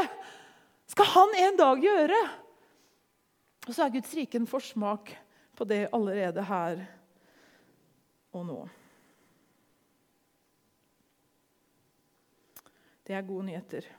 skal 0.95 1.09
han 1.11 1.33
en 1.35 1.57
dag 1.59 1.81
gjøre. 1.83 2.19
Og 3.67 3.75
så 3.75 3.83
er 3.83 3.95
Guds 3.97 4.13
rike 4.15 4.39
en 4.39 4.47
forsmak 4.47 5.11
på 5.59 5.67
det 5.67 5.89
allerede 5.91 6.45
her 6.47 6.85
og 8.35 8.47
nå. 8.47 8.61
Det 13.05 13.19
er 13.19 13.27
gode 13.27 13.49
nyheter. 13.51 13.91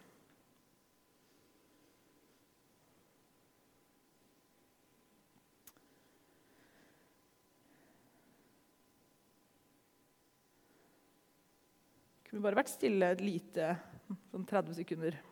Kunne 12.30 12.44
bare 12.44 12.64
vært 12.64 12.72
stille 12.72 13.12
et 13.12 13.22
lite 13.24 13.74
sånn 14.32 14.48
30 14.48 14.80
sekunder. 14.80 15.24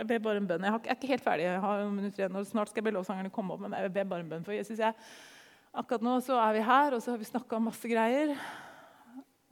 Jeg 0.00 0.08
ber 0.10 0.22
bare 0.24 0.42
en 0.42 0.48
bønn. 0.48 0.66
Jeg, 0.66 0.82
er 0.84 0.98
ikke 0.98 1.10
helt 1.14 1.24
ferdig. 1.24 1.46
Jeg 1.48 1.62
har 1.62 1.82
minutter 1.88 2.22
igjen, 2.22 2.38
og 2.38 2.46
Snart 2.48 2.70
skal 2.72 2.82
jeg 2.82 2.88
be 2.88 2.94
lovsangerne 2.96 3.32
komme 3.34 3.54
opp. 3.54 3.64
Men 3.64 3.76
jeg 3.78 3.92
ber 3.94 4.08
bare 4.12 4.24
en 4.24 4.30
bønn 4.34 4.46
for 4.46 4.56
Jesus. 4.56 4.78
Jeg, 4.82 4.94
akkurat 5.76 6.06
nå 6.06 6.16
så 6.24 6.38
er 6.42 6.56
vi 6.56 6.64
her, 6.68 6.96
og 6.96 7.02
så 7.04 7.14
har 7.14 7.20
vi 7.20 7.28
snakka 7.28 7.58
om 7.58 7.68
masse 7.70 7.90
greier. 7.90 8.34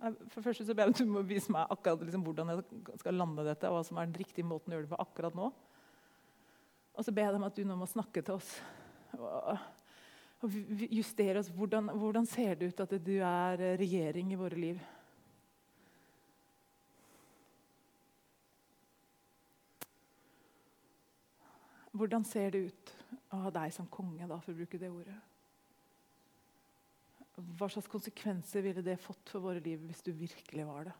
For 0.04 0.40
det 0.40 0.46
første 0.46 0.66
så 0.68 0.76
ber 0.76 0.88
jeg 0.88 0.96
at 0.96 1.00
du 1.00 1.08
må 1.08 1.22
vise 1.24 1.52
meg 1.54 1.70
akkurat 1.72 2.02
liksom, 2.04 2.24
hvordan 2.26 2.52
jeg 2.52 2.98
skal 3.00 3.16
lande 3.16 3.46
dette. 3.46 3.70
og 3.70 3.78
hva 3.78 3.84
som 3.88 4.00
er 4.00 4.10
den 4.10 4.18
riktige 4.20 4.48
måten 4.48 4.72
å 4.72 4.76
gjøre 4.76 4.88
det 4.88 4.92
på 4.92 5.04
akkurat 5.06 5.38
nå. 5.38 5.52
Og 6.94 7.06
så 7.06 7.14
ber 7.14 7.28
jeg 7.28 7.36
dem 7.36 7.46
at 7.46 7.56
du 7.56 7.64
nå 7.66 7.78
må 7.78 7.88
snakke 7.90 8.22
til 8.22 8.36
oss 8.36 8.50
og 10.44 10.56
justere 10.92 11.40
oss. 11.40 11.48
Hvordan, 11.54 11.88
hvordan 11.98 12.26
ser 12.28 12.58
det 12.60 12.72
ut 12.72 12.84
at 12.84 12.92
du 13.00 13.14
er 13.16 13.64
regjering 13.80 14.34
i 14.34 14.38
våre 14.38 14.58
liv? 14.58 14.82
Hvordan 21.94 22.24
ser 22.26 22.50
det 22.50 22.64
ut 22.72 22.92
å 23.30 23.44
ha 23.44 23.50
deg 23.54 23.72
som 23.74 23.86
konge, 23.86 24.26
da, 24.26 24.40
for 24.42 24.50
å 24.50 24.58
bruke 24.58 24.80
det 24.82 24.90
ordet? 24.90 25.14
Hva 27.34 27.68
slags 27.70 27.90
konsekvenser 27.90 28.62
ville 28.66 28.82
det 28.82 28.98
fått 29.02 29.30
for 29.30 29.42
våre 29.42 29.62
liv 29.62 29.82
hvis 29.86 30.02
du 30.06 30.10
virkelig 30.14 30.66
var 30.66 30.88
det? 30.90 30.94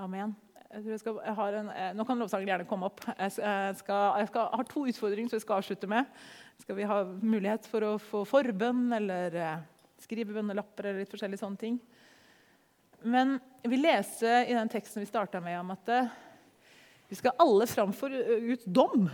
Amen. 0.00 0.30
Jeg 0.70 0.86
jeg 0.86 1.00
skal, 1.02 1.18
en, 1.58 1.68
eh, 1.74 1.90
nå 1.92 2.04
kan 2.08 2.16
lovsangen 2.16 2.48
gjerne 2.48 2.64
komme 2.68 2.86
opp. 2.88 3.02
Jeg, 3.04 3.32
skal, 3.34 4.20
jeg 4.22 4.28
skal, 4.30 4.46
har 4.54 4.68
to 4.70 4.84
utfordringer 4.88 5.28
som 5.28 5.36
jeg 5.36 5.44
skal 5.44 5.60
avslutte 5.60 5.88
med. 5.90 6.08
Skal 6.62 6.78
vi 6.78 6.86
ha 6.88 7.02
mulighet 7.04 7.66
for 7.68 7.84
å 7.84 7.90
få 8.00 8.22
forbønn 8.28 8.86
eller 8.96 9.36
eh, 9.36 9.58
skrive 10.00 10.32
bønnelapper 10.32 10.88
eller 10.88 11.02
litt 11.02 11.12
forskjellige 11.12 11.42
sånne 11.42 11.60
ting? 11.60 11.76
Men 13.02 13.36
vi 13.66 13.80
leser 13.82 14.48
i 14.48 14.56
den 14.56 14.72
teksten 14.72 15.04
vi 15.04 15.10
starta 15.10 15.42
med, 15.44 15.58
om 15.60 15.74
at 15.74 15.92
eh, 15.92 16.08
vi 17.10 17.18
skal 17.18 17.36
alle 17.42 17.68
framfor 17.68 18.14
ut 18.14 18.64
dom. 18.64 19.04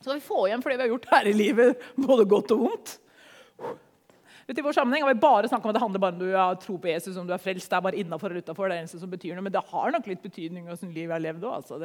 Så 0.00 0.12
vi 0.18 0.26
få 0.28 0.42
igjen 0.50 0.60
for 0.60 0.74
det 0.74 0.82
vi 0.82 0.88
har 0.88 0.92
gjort 0.92 1.12
her 1.14 1.30
i 1.30 1.36
livet, 1.38 1.88
både 2.10 2.28
godt 2.28 2.52
og 2.52 2.66
vondt. 2.66 2.98
I 4.44 4.60
vår 4.60 4.76
sammenheng 4.76 5.04
har 5.06 5.14
vi 5.14 5.20
bare 5.22 5.48
snakka 5.48 5.64
om 5.64 5.72
at 5.72 5.78
det 5.78 5.82
handler 5.82 6.02
bare 6.02 6.12
om 6.12 6.20
du 6.20 6.34
har 6.36 6.58
tro 6.60 6.76
på 6.80 6.90
Jesus, 6.90 7.16
om 7.16 7.28
du 7.28 7.32
er 7.32 7.40
frelst. 7.40 7.70
Det 7.70 7.78
er 7.78 7.84
bare 7.86 8.00
innafor 8.00 8.28
eller 8.28 8.44
utafor. 8.44 8.68
Det 8.68 8.76
er 8.76 8.82
eneste 8.84 9.00
som 9.00 9.12
betyr 9.12 9.32
noe. 9.38 9.46
Men 9.46 9.54
det 9.54 9.62
har 9.70 9.94
nok 9.94 10.10
litt 10.10 10.24
betydning 10.24 10.68
hvordan 10.68 10.92
liv 10.92 11.06
jeg 11.06 11.14
har 11.14 11.24
levd 11.24 11.46
òg. 11.48 11.54
Altså. 11.62 11.78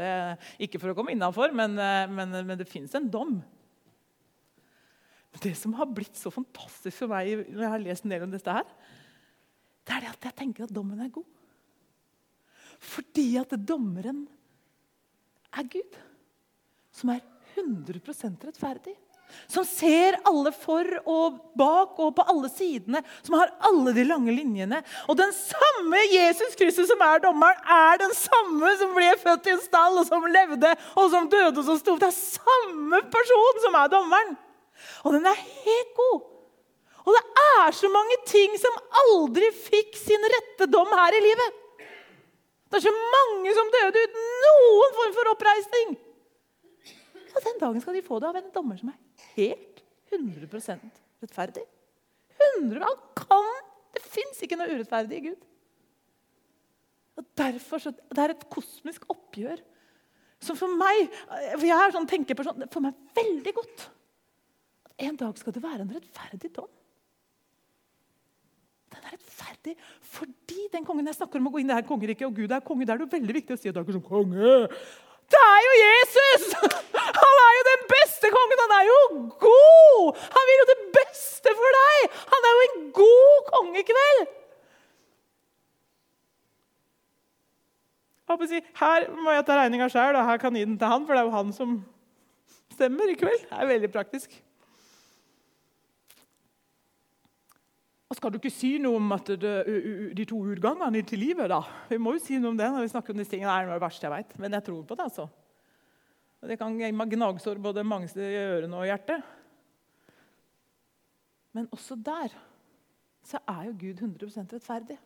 Ikke 0.60 0.82
for 0.82 0.92
å 0.92 0.98
komme 0.98 1.16
innafor, 1.16 1.56
men, 1.56 1.78
eh, 1.80 2.12
men, 2.12 2.36
men, 2.36 2.60
det 2.60 2.68
fins 2.68 2.98
en 3.00 3.08
dom. 3.12 3.38
Det 5.40 5.54
som 5.56 5.78
har 5.78 5.88
blitt 5.88 6.20
så 6.20 6.34
fantastisk 6.34 7.06
for 7.06 7.14
meg 7.14 7.46
når 7.48 7.64
jeg 7.64 7.74
har 7.76 7.86
lest 7.86 8.08
en 8.08 8.16
del 8.16 8.26
om 8.26 8.34
dette, 8.34 8.56
her, 8.60 8.68
det 9.88 9.96
er 9.96 10.04
det 10.04 10.14
at 10.18 10.28
jeg 10.28 10.40
tenker 10.42 10.68
at 10.68 10.76
dommen 10.76 11.00
er 11.00 11.14
god. 11.14 11.28
Fordi 12.80 13.30
at 13.40 13.56
dommeren 13.68 14.26
er 15.56 15.70
Gud, 15.72 15.96
som 16.92 17.14
er 17.14 17.24
100% 17.56 18.50
rettferdig. 18.50 19.00
Som 19.50 19.66
ser 19.66 20.18
alle 20.30 20.52
for 20.54 20.86
og 21.10 21.38
bak 21.58 22.00
og 22.02 22.12
på 22.18 22.26
alle 22.32 22.50
sidene. 22.54 23.02
Som 23.26 23.38
har 23.40 23.52
alle 23.70 23.94
de 23.98 24.06
lange 24.08 24.34
linjene. 24.34 24.82
Og 25.10 25.18
den 25.20 25.32
samme 25.36 26.02
Jesus 26.14 26.58
Kristus 26.60 26.90
som 26.90 27.02
er 27.06 27.24
dommeren, 27.24 27.62
er 27.66 28.02
den 28.02 28.14
samme 28.18 28.74
som 28.82 28.94
ble 28.98 29.14
født 29.22 29.50
i 29.50 29.56
en 29.56 29.64
stall, 29.64 29.98
og 30.02 30.10
som 30.10 30.28
levde, 30.30 30.74
og 30.96 31.10
som 31.14 31.30
døde 31.32 31.56
og 31.56 31.66
som 31.66 31.80
sto 31.82 31.98
Det 32.00 32.10
er 32.10 32.18
samme 32.18 33.02
person 33.14 33.64
som 33.66 33.80
er 33.80 33.94
dommeren. 33.94 34.36
Og 35.04 35.16
den 35.18 35.26
er 35.30 35.40
helt 35.40 35.96
god. 35.98 36.20
Og 37.06 37.16
det 37.16 37.24
er 37.42 37.72
så 37.74 37.90
mange 37.90 38.20
ting 38.30 38.54
som 38.62 38.76
aldri 39.04 39.50
fikk 39.56 39.98
sin 39.98 40.30
rette 40.36 40.68
dom 40.70 40.92
her 40.94 41.16
i 41.18 41.24
livet. 41.26 41.58
Det 42.70 42.78
er 42.78 42.86
så 42.86 42.94
mange 42.94 43.54
som 43.58 43.72
døde 43.74 44.06
uten 44.06 44.32
noen 44.46 44.98
form 45.00 45.14
for 45.18 45.34
oppreisning. 45.34 45.96
Og 47.36 47.46
den 47.46 47.62
dagen 47.62 47.82
skal 47.82 47.98
de 47.98 48.06
få 48.06 48.20
det 48.22 48.30
av 48.30 48.38
en 48.38 48.52
dommer 48.54 48.78
som 48.78 48.92
er 48.92 49.00
helt 49.40 49.84
100% 50.14 51.02
rettferdig. 51.24 51.66
100, 52.40 52.84
Han 52.84 53.00
kan 53.18 53.66
Det 53.94 54.04
fins 54.06 54.44
ikke 54.46 54.58
noe 54.60 54.70
urettferdig 54.70 55.18
i 55.18 55.26
Gud. 55.32 55.46
Og 57.20 57.26
derfor 57.38 57.82
så, 57.82 57.92
Det 57.92 58.24
er 58.24 58.36
et 58.36 58.50
kosmisk 58.52 59.08
oppgjør 59.10 59.60
som 60.40 60.56
for 60.56 60.72
meg 60.72 61.10
for 61.12 61.66
jeg 61.68 61.76
er 61.76 61.92
sånn, 61.92 62.08
tenker 62.08 62.38
på 62.38 62.46
sånn, 62.48 62.64
for 62.72 62.84
meg 62.84 62.96
veldig 63.18 63.54
godt. 63.58 63.90
At 64.88 65.08
En 65.10 65.18
dag 65.20 65.40
skal 65.40 65.56
det 65.56 65.64
være 65.64 65.84
en 65.84 65.92
rettferdig 65.98 66.54
dom. 66.56 66.70
Den 68.90 69.04
er 69.04 69.18
rettferdig 69.18 69.76
fordi 70.16 70.70
den 70.72 70.88
kongen 70.88 71.12
jeg 71.12 71.20
snakker 71.20 71.42
om 71.42 71.50
å 71.50 71.54
gå 71.54 71.62
inn 71.62 71.74
i 71.74 71.76
er 71.76 71.86
kongeriket, 71.88 72.26
og 72.28 72.40
Gud 72.40 72.52
er 72.56 72.64
konge, 72.66 72.88
det 72.88 72.96
er 72.96 73.04
det 73.04 73.12
veldig 73.12 73.36
viktig 73.42 73.56
å 73.56 73.60
si 73.60 73.70
at 73.70 73.76
det 73.76 73.82
er 73.82 73.86
ikke 73.86 74.00
som 74.00 74.08
konge. 74.08 74.56
Det 75.30 75.42
er 75.46 75.60
jo 75.66 75.74
Jesus! 75.78 76.48
Han 77.20 77.42
er 77.44 77.52
jo 77.58 77.66
den 77.68 77.84
beste 77.92 77.99
kongen! 78.34 78.64
Han 78.66 78.74
er 78.76 78.90
jo 78.90 78.98
god! 79.46 80.20
Han 80.36 80.50
vil 80.50 80.60
jo 80.62 80.68
det 80.72 80.78
beste 80.98 81.54
for 81.62 81.78
deg! 81.78 82.20
Han 82.34 82.50
er 82.50 82.58
jo 82.58 82.66
en 82.68 82.84
god 83.00 83.48
kongekveld! 83.54 84.36
Her 88.30 89.08
må 89.18 89.34
jeg 89.34 89.46
ta 89.48 89.56
regninga 89.58 89.88
sjøl, 89.90 90.14
og 90.20 90.28
her 90.28 90.38
kan 90.38 90.54
gi 90.54 90.62
den 90.62 90.78
til 90.78 90.92
han, 90.92 91.08
for 91.08 91.18
det 91.18 91.24
er 91.24 91.32
jo 91.32 91.34
han 91.34 91.56
som 91.56 91.80
stemmer 92.76 93.10
i 93.10 93.18
kveld. 93.18 93.42
Det 93.48 93.58
er 93.58 93.72
veldig 93.72 93.90
praktisk. 93.96 94.36
Og 98.10 98.18
skal 98.18 98.32
du 98.34 98.40
ikke 98.40 98.54
si 98.54 98.72
noe 98.82 98.98
om 98.98 99.12
det, 99.26 99.50
de 100.18 100.26
to 100.30 100.40
utgangene 100.42 101.02
til 101.06 101.22
livet? 101.22 101.50
da? 101.50 101.62
Vi 101.92 101.98
må 102.02 102.16
jo 102.16 102.24
si 102.24 102.40
noe 102.42 102.54
om 102.54 102.58
det 102.58 102.70
når 102.74 102.86
vi 102.86 102.94
snakker 102.94 103.14
om 103.14 103.22
disse 103.22 103.34
tingene. 103.36 103.54
Det 103.54 103.70
er 103.70 103.76
det 103.76 103.84
verste 103.84 104.08
jeg 104.08 104.14
veit. 104.14 104.40
men 104.42 104.58
jeg 104.58 104.66
tror 104.66 104.82
på 104.84 104.98
det. 104.98 105.06
altså. 105.10 105.28
Det 106.40 106.58
kan 106.60 106.78
gi 106.80 106.92
gnagsår 106.92 107.60
både 107.60 107.84
mange 107.84 108.08
steder 108.08 108.32
i 108.32 108.44
ørene 108.56 108.80
og 108.80 108.88
hjertet. 108.88 109.24
Men 111.52 111.68
også 111.72 111.96
der 111.96 112.36
så 113.26 113.42
er 113.48 113.66
jo 113.68 113.76
Gud 113.80 114.02
100% 114.02 114.54
rettferdig. 114.54 114.98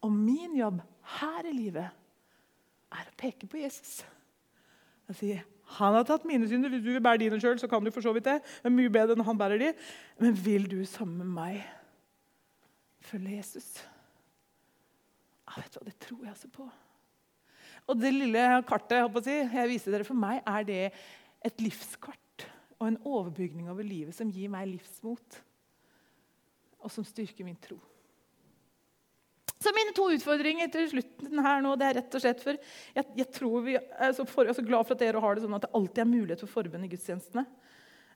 Og 0.00 0.12
min 0.12 0.56
jobb 0.56 0.80
her 1.20 1.46
i 1.46 1.52
livet 1.52 1.90
er 2.92 3.10
å 3.10 3.18
peke 3.18 3.48
på 3.50 3.60
Jesus. 3.60 4.00
Jeg 5.10 5.20
sier 5.20 5.44
han 5.76 5.96
har 5.96 6.04
tatt 6.06 6.24
mine 6.28 6.46
synder. 6.46 6.70
Hvis 6.70 6.84
du 6.84 6.92
vil 6.94 7.02
bære 7.02 7.24
dine 7.24 7.40
sjøl, 7.42 7.58
så 7.58 7.66
kan 7.66 7.82
du 7.82 7.90
for 7.90 8.04
så 8.04 8.12
vidt 8.14 8.28
det. 8.28 8.36
Er 8.62 8.70
mye 8.70 8.90
bedre 8.92 9.16
enn 9.16 9.26
han 9.26 9.38
bærer 9.38 9.58
de. 9.58 9.72
Men 10.22 10.36
vil 10.38 10.68
du 10.70 10.78
sammen 10.86 11.18
med 11.24 11.32
meg 11.34 11.64
følge 13.02 13.40
Jesus? 13.40 13.72
Jeg 15.46 15.64
vet 15.64 15.78
hva, 15.78 15.86
Det 15.88 15.96
tror 16.06 16.22
jeg 16.22 16.30
altså 16.30 16.50
på. 16.54 16.68
Og 17.86 17.98
det 18.00 18.12
lille 18.14 18.44
kartet 18.66 18.98
jeg, 18.98 19.24
si, 19.24 19.34
jeg 19.56 19.70
viser 19.70 19.94
dere 19.94 20.06
for 20.06 20.18
meg, 20.18 20.40
er 20.42 20.66
det 20.66 20.84
et 21.46 21.62
livskart 21.62 22.46
og 22.76 22.88
en 22.90 22.98
overbygning 23.06 23.68
over 23.72 23.86
livet 23.86 24.16
som 24.16 24.30
gir 24.32 24.50
meg 24.52 24.68
livsmot, 24.68 25.38
og 26.82 26.92
som 26.92 27.06
styrker 27.06 27.46
min 27.46 27.58
tro. 27.62 27.78
Så 29.56 29.72
mine 29.72 29.94
to 29.96 30.04
utfordringer 30.12 30.68
til 30.70 30.90
slutten 30.90 31.40
her 31.42 31.62
nå, 31.64 31.72
det 31.80 31.86
er 31.86 31.96
rett 31.98 32.16
og 32.18 32.22
slett 32.22 32.42
for 32.44 32.58
Jeg, 32.58 33.06
jeg, 33.16 33.28
vi, 33.64 33.76
er 33.78 34.12
så 34.14 34.26
for, 34.28 34.44
jeg 34.44 34.52
er 34.52 34.58
så 34.58 34.66
glad 34.66 34.84
for 34.84 34.94
at 34.94 35.00
dere 35.00 35.22
har 35.22 35.36
det 35.36 35.46
sånn 35.46 35.56
at 35.56 35.64
det 35.64 35.72
alltid 35.78 36.02
er 36.02 36.10
mulighet 36.10 36.42
for 36.44 36.52
forbønn 36.58 36.84
i 36.84 36.90
gudstjenestene. 36.92 37.46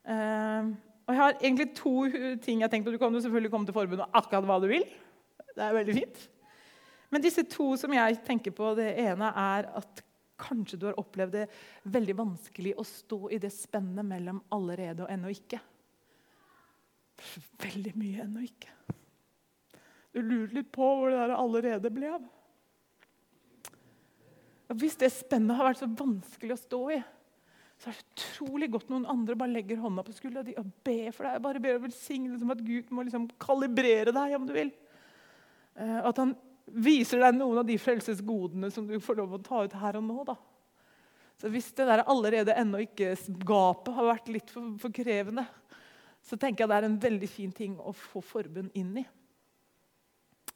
Uh, 0.04 0.68
og 1.08 1.14
Jeg 1.14 1.20
har 1.22 1.38
egentlig 1.40 1.68
to 1.78 1.94
ting 2.44 2.60
jeg 2.62 2.70
tenkte. 2.70 2.92
Du 2.92 3.00
kan 3.00 3.14
jo 3.14 3.22
selvfølgelig 3.24 3.50
komme 3.54 3.66
til 3.66 3.74
forbund 3.74 4.04
og 4.04 4.20
akkurat 4.20 4.46
hva 4.46 4.60
du 4.62 4.68
vil. 4.70 4.84
Det 5.56 5.64
er 5.64 5.74
veldig 5.74 5.96
fint. 5.96 6.20
Men 7.10 7.24
disse 7.24 7.42
to 7.50 7.72
som 7.78 7.94
jeg 7.94 8.20
tenker 8.26 8.54
på, 8.54 8.72
det 8.78 8.92
ene 9.02 9.32
er 9.34 9.68
at 9.80 10.04
kanskje 10.40 10.78
du 10.80 10.86
har 10.88 10.98
opplevd 11.00 11.34
det 11.36 11.46
veldig 11.92 12.16
vanskelig 12.16 12.74
å 12.78 12.86
stå 12.86 13.26
i 13.34 13.40
det 13.42 13.50
spennet 13.52 14.06
mellom 14.06 14.40
allerede 14.54 15.04
og 15.04 15.12
ennå 15.12 15.32
ikke. 15.34 15.60
Veldig 17.60 17.94
mye 18.00 18.24
ennå 18.24 18.44
ikke. 18.46 18.76
Du 20.10 20.22
lurer 20.22 20.54
litt 20.56 20.70
på 20.74 20.86
hvor 20.86 21.12
det 21.12 21.20
der 21.20 21.36
allerede 21.36 21.92
ble 21.94 22.14
av. 22.16 22.28
Hvis 24.80 24.98
det 24.98 25.10
spennet 25.12 25.58
har 25.58 25.66
vært 25.66 25.82
så 25.82 25.90
vanskelig 25.90 26.54
å 26.54 26.60
stå 26.60 26.80
i, 26.94 27.00
så 27.80 27.88
er 27.90 27.96
det 27.96 28.04
utrolig 28.12 28.68
godt 28.74 28.90
noen 28.92 29.06
andre 29.08 29.34
bare 29.40 29.54
legger 29.54 29.80
hånda 29.80 30.04
på 30.04 30.12
skuldra 30.12 30.44
og 30.60 30.72
ber 30.84 31.14
for 31.16 31.26
deg. 31.26 31.42
Bare 31.42 31.62
ber 31.64 31.78
og 31.78 31.86
velsigner 31.86 32.38
som 32.38 32.52
at 32.52 32.60
Gud 32.62 32.90
må 32.92 33.06
liksom 33.06 33.26
kalibrere 33.40 34.12
deg, 34.12 34.34
om 34.36 34.44
du 34.46 34.52
vil. 34.54 34.70
Eh, 35.80 36.00
at 36.04 36.20
han 36.20 36.34
viser 36.74 37.22
deg 37.22 37.36
noen 37.36 37.60
av 37.62 37.66
de 37.68 37.76
frelsesgodene 37.80 38.70
som 38.72 38.86
du 38.88 38.96
får 39.02 39.20
lov 39.20 39.36
å 39.36 39.42
ta 39.44 39.64
ut 39.66 39.76
her 39.80 39.98
og 40.00 40.06
nå. 40.06 40.24
da. 40.28 40.36
Så 41.40 41.48
Hvis 41.48 41.70
det 41.72 41.86
der 41.88 42.04
allerede 42.04 42.56
ennå 42.58 42.82
ikke 42.84 43.14
gapet 43.48 43.94
har 43.96 44.10
vært 44.10 44.28
litt 44.28 44.52
for, 44.52 44.74
for, 44.80 44.92
krevende, 44.92 45.46
så 46.20 46.36
tenker 46.36 46.64
jeg 46.64 46.72
det 46.72 46.78
er 46.80 46.88
en 46.90 47.00
veldig 47.00 47.30
fin 47.32 47.52
ting 47.56 47.78
å 47.80 47.94
få 47.96 48.20
forbund 48.20 48.74
inn 48.76 48.92
i. 49.00 49.06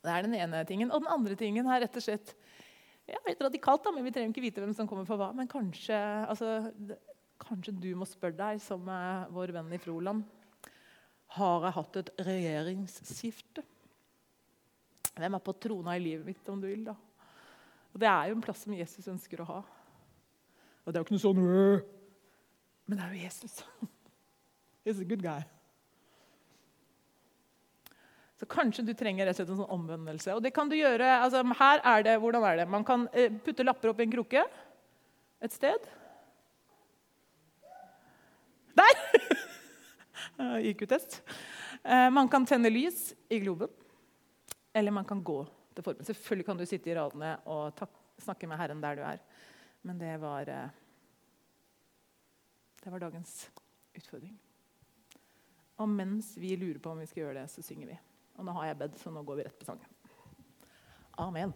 Det 0.04 0.12
er 0.12 0.26
den 0.26 0.36
ene 0.36 0.60
tingen. 0.68 0.92
Og 0.92 1.00
den 1.00 1.12
andre 1.14 1.38
tingen 1.40 1.70
er 1.72 1.86
rett 1.86 1.96
og 1.96 2.04
slett 2.04 2.34
ja, 3.08 3.16
litt 3.24 3.40
radikalt, 3.40 3.84
da, 3.84 3.92
men 3.92 4.04
vi 4.04 4.12
trenger 4.12 4.34
ikke 4.34 4.44
vite 4.44 4.64
hvem 4.64 4.74
som 4.76 4.88
kommer 4.88 5.08
for 5.08 5.20
hva. 5.20 5.30
Men 5.36 5.48
kanskje, 5.48 5.96
altså, 6.28 6.68
kanskje 7.40 7.76
du 7.80 7.90
må 7.96 8.08
spørre 8.08 8.36
deg, 8.36 8.60
som 8.64 8.84
er 8.92 9.24
vår 9.32 9.56
venn 9.56 9.72
i 9.72 9.80
Froland 9.80 10.24
Har 11.38 11.64
jeg 11.64 11.76
hatt 11.78 12.00
et 12.02 12.12
regjeringsskifte? 12.28 13.64
Hvem 15.14 15.36
er 15.36 15.42
på 15.46 15.54
trona 15.62 15.94
i 15.94 16.02
livet 16.02 16.26
mitt, 16.26 16.48
om 16.50 16.60
du 16.60 16.66
vil? 16.66 16.84
da? 16.86 16.94
Og 17.94 18.00
Det 18.02 18.10
er 18.10 18.28
jo 18.28 18.36
en 18.36 18.42
plass 18.42 18.64
som 18.66 18.74
Jesus 18.74 19.08
ønsker 19.10 19.42
å 19.42 19.48
ha. 19.50 19.58
Og 20.84 20.92
det 20.92 20.98
er 20.98 21.02
jo 21.02 21.06
ikke 21.06 21.16
noe 21.16 21.24
sånn 21.24 21.42
Men 22.84 22.98
det 22.98 23.04
er 23.04 23.12
jo 23.14 23.22
Jesus. 23.22 23.60
He's 24.84 25.00
a 25.00 25.06
good 25.08 25.22
guy. 25.22 25.44
Så 28.34 28.48
kanskje 28.50 28.82
du 28.84 28.92
trenger 28.98 29.28
rett 29.28 29.38
og 29.38 29.44
slett 29.44 29.52
en 29.54 29.60
sånn 29.62 29.76
omvendelse. 29.78 30.34
Og 30.34 30.42
det 30.42 30.50
kan 30.52 30.68
du 30.68 30.74
gjøre, 30.76 31.06
altså 31.22 31.44
her 31.60 31.84
er 31.86 32.02
det, 32.04 32.16
hvordan 32.20 32.44
er 32.44 32.58
det? 32.60 32.66
Man 32.68 32.84
kan 32.84 33.06
eh, 33.14 33.30
putte 33.30 33.64
lapper 33.64 33.92
opp 33.92 34.02
i 34.02 34.08
en 34.08 34.12
krukke 34.12 34.42
et 35.44 35.54
sted. 35.54 35.86
Der! 38.74 39.00
IQ-test. 40.72 41.20
Eh, 41.84 42.10
man 42.10 42.28
kan 42.28 42.44
tenne 42.48 42.72
lys 42.74 43.12
i 43.30 43.38
globen. 43.38 43.70
Eller 44.74 44.94
man 44.94 45.06
kan 45.06 45.22
gå 45.24 45.44
til 45.74 45.84
forbund. 45.86 46.06
Selvfølgelig 46.06 46.46
kan 46.46 46.58
du 46.58 46.66
sitte 46.66 46.90
i 46.90 46.96
radene 46.98 47.36
og 47.50 47.78
snakke 48.22 48.48
med 48.50 48.58
Herren 48.58 48.82
der 48.82 48.98
du 48.98 49.04
er. 49.06 49.22
Men 49.86 50.00
det 50.00 50.14
var, 50.20 50.48
eh, 50.48 50.68
det 52.82 52.92
var 52.92 52.98
dagens 52.98 53.50
utfordring. 53.94 54.34
Og 55.76 55.88
mens 55.88 56.34
vi 56.38 56.56
lurer 56.56 56.78
på 56.78 56.90
om 56.90 57.02
vi 57.02 57.06
skal 57.06 57.24
gjøre 57.24 57.40
det, 57.42 57.50
så 57.50 57.62
synger 57.62 57.94
vi. 57.94 57.98
Og 58.38 58.46
nå 58.46 58.54
har 58.58 58.70
jeg 58.70 58.78
bedt, 58.78 58.98
så 58.98 59.10
nå 59.14 59.22
går 59.22 59.40
vi 59.40 59.46
rett 59.48 59.58
på 59.58 59.66
sangen. 59.68 59.90
Amen. 61.18 61.54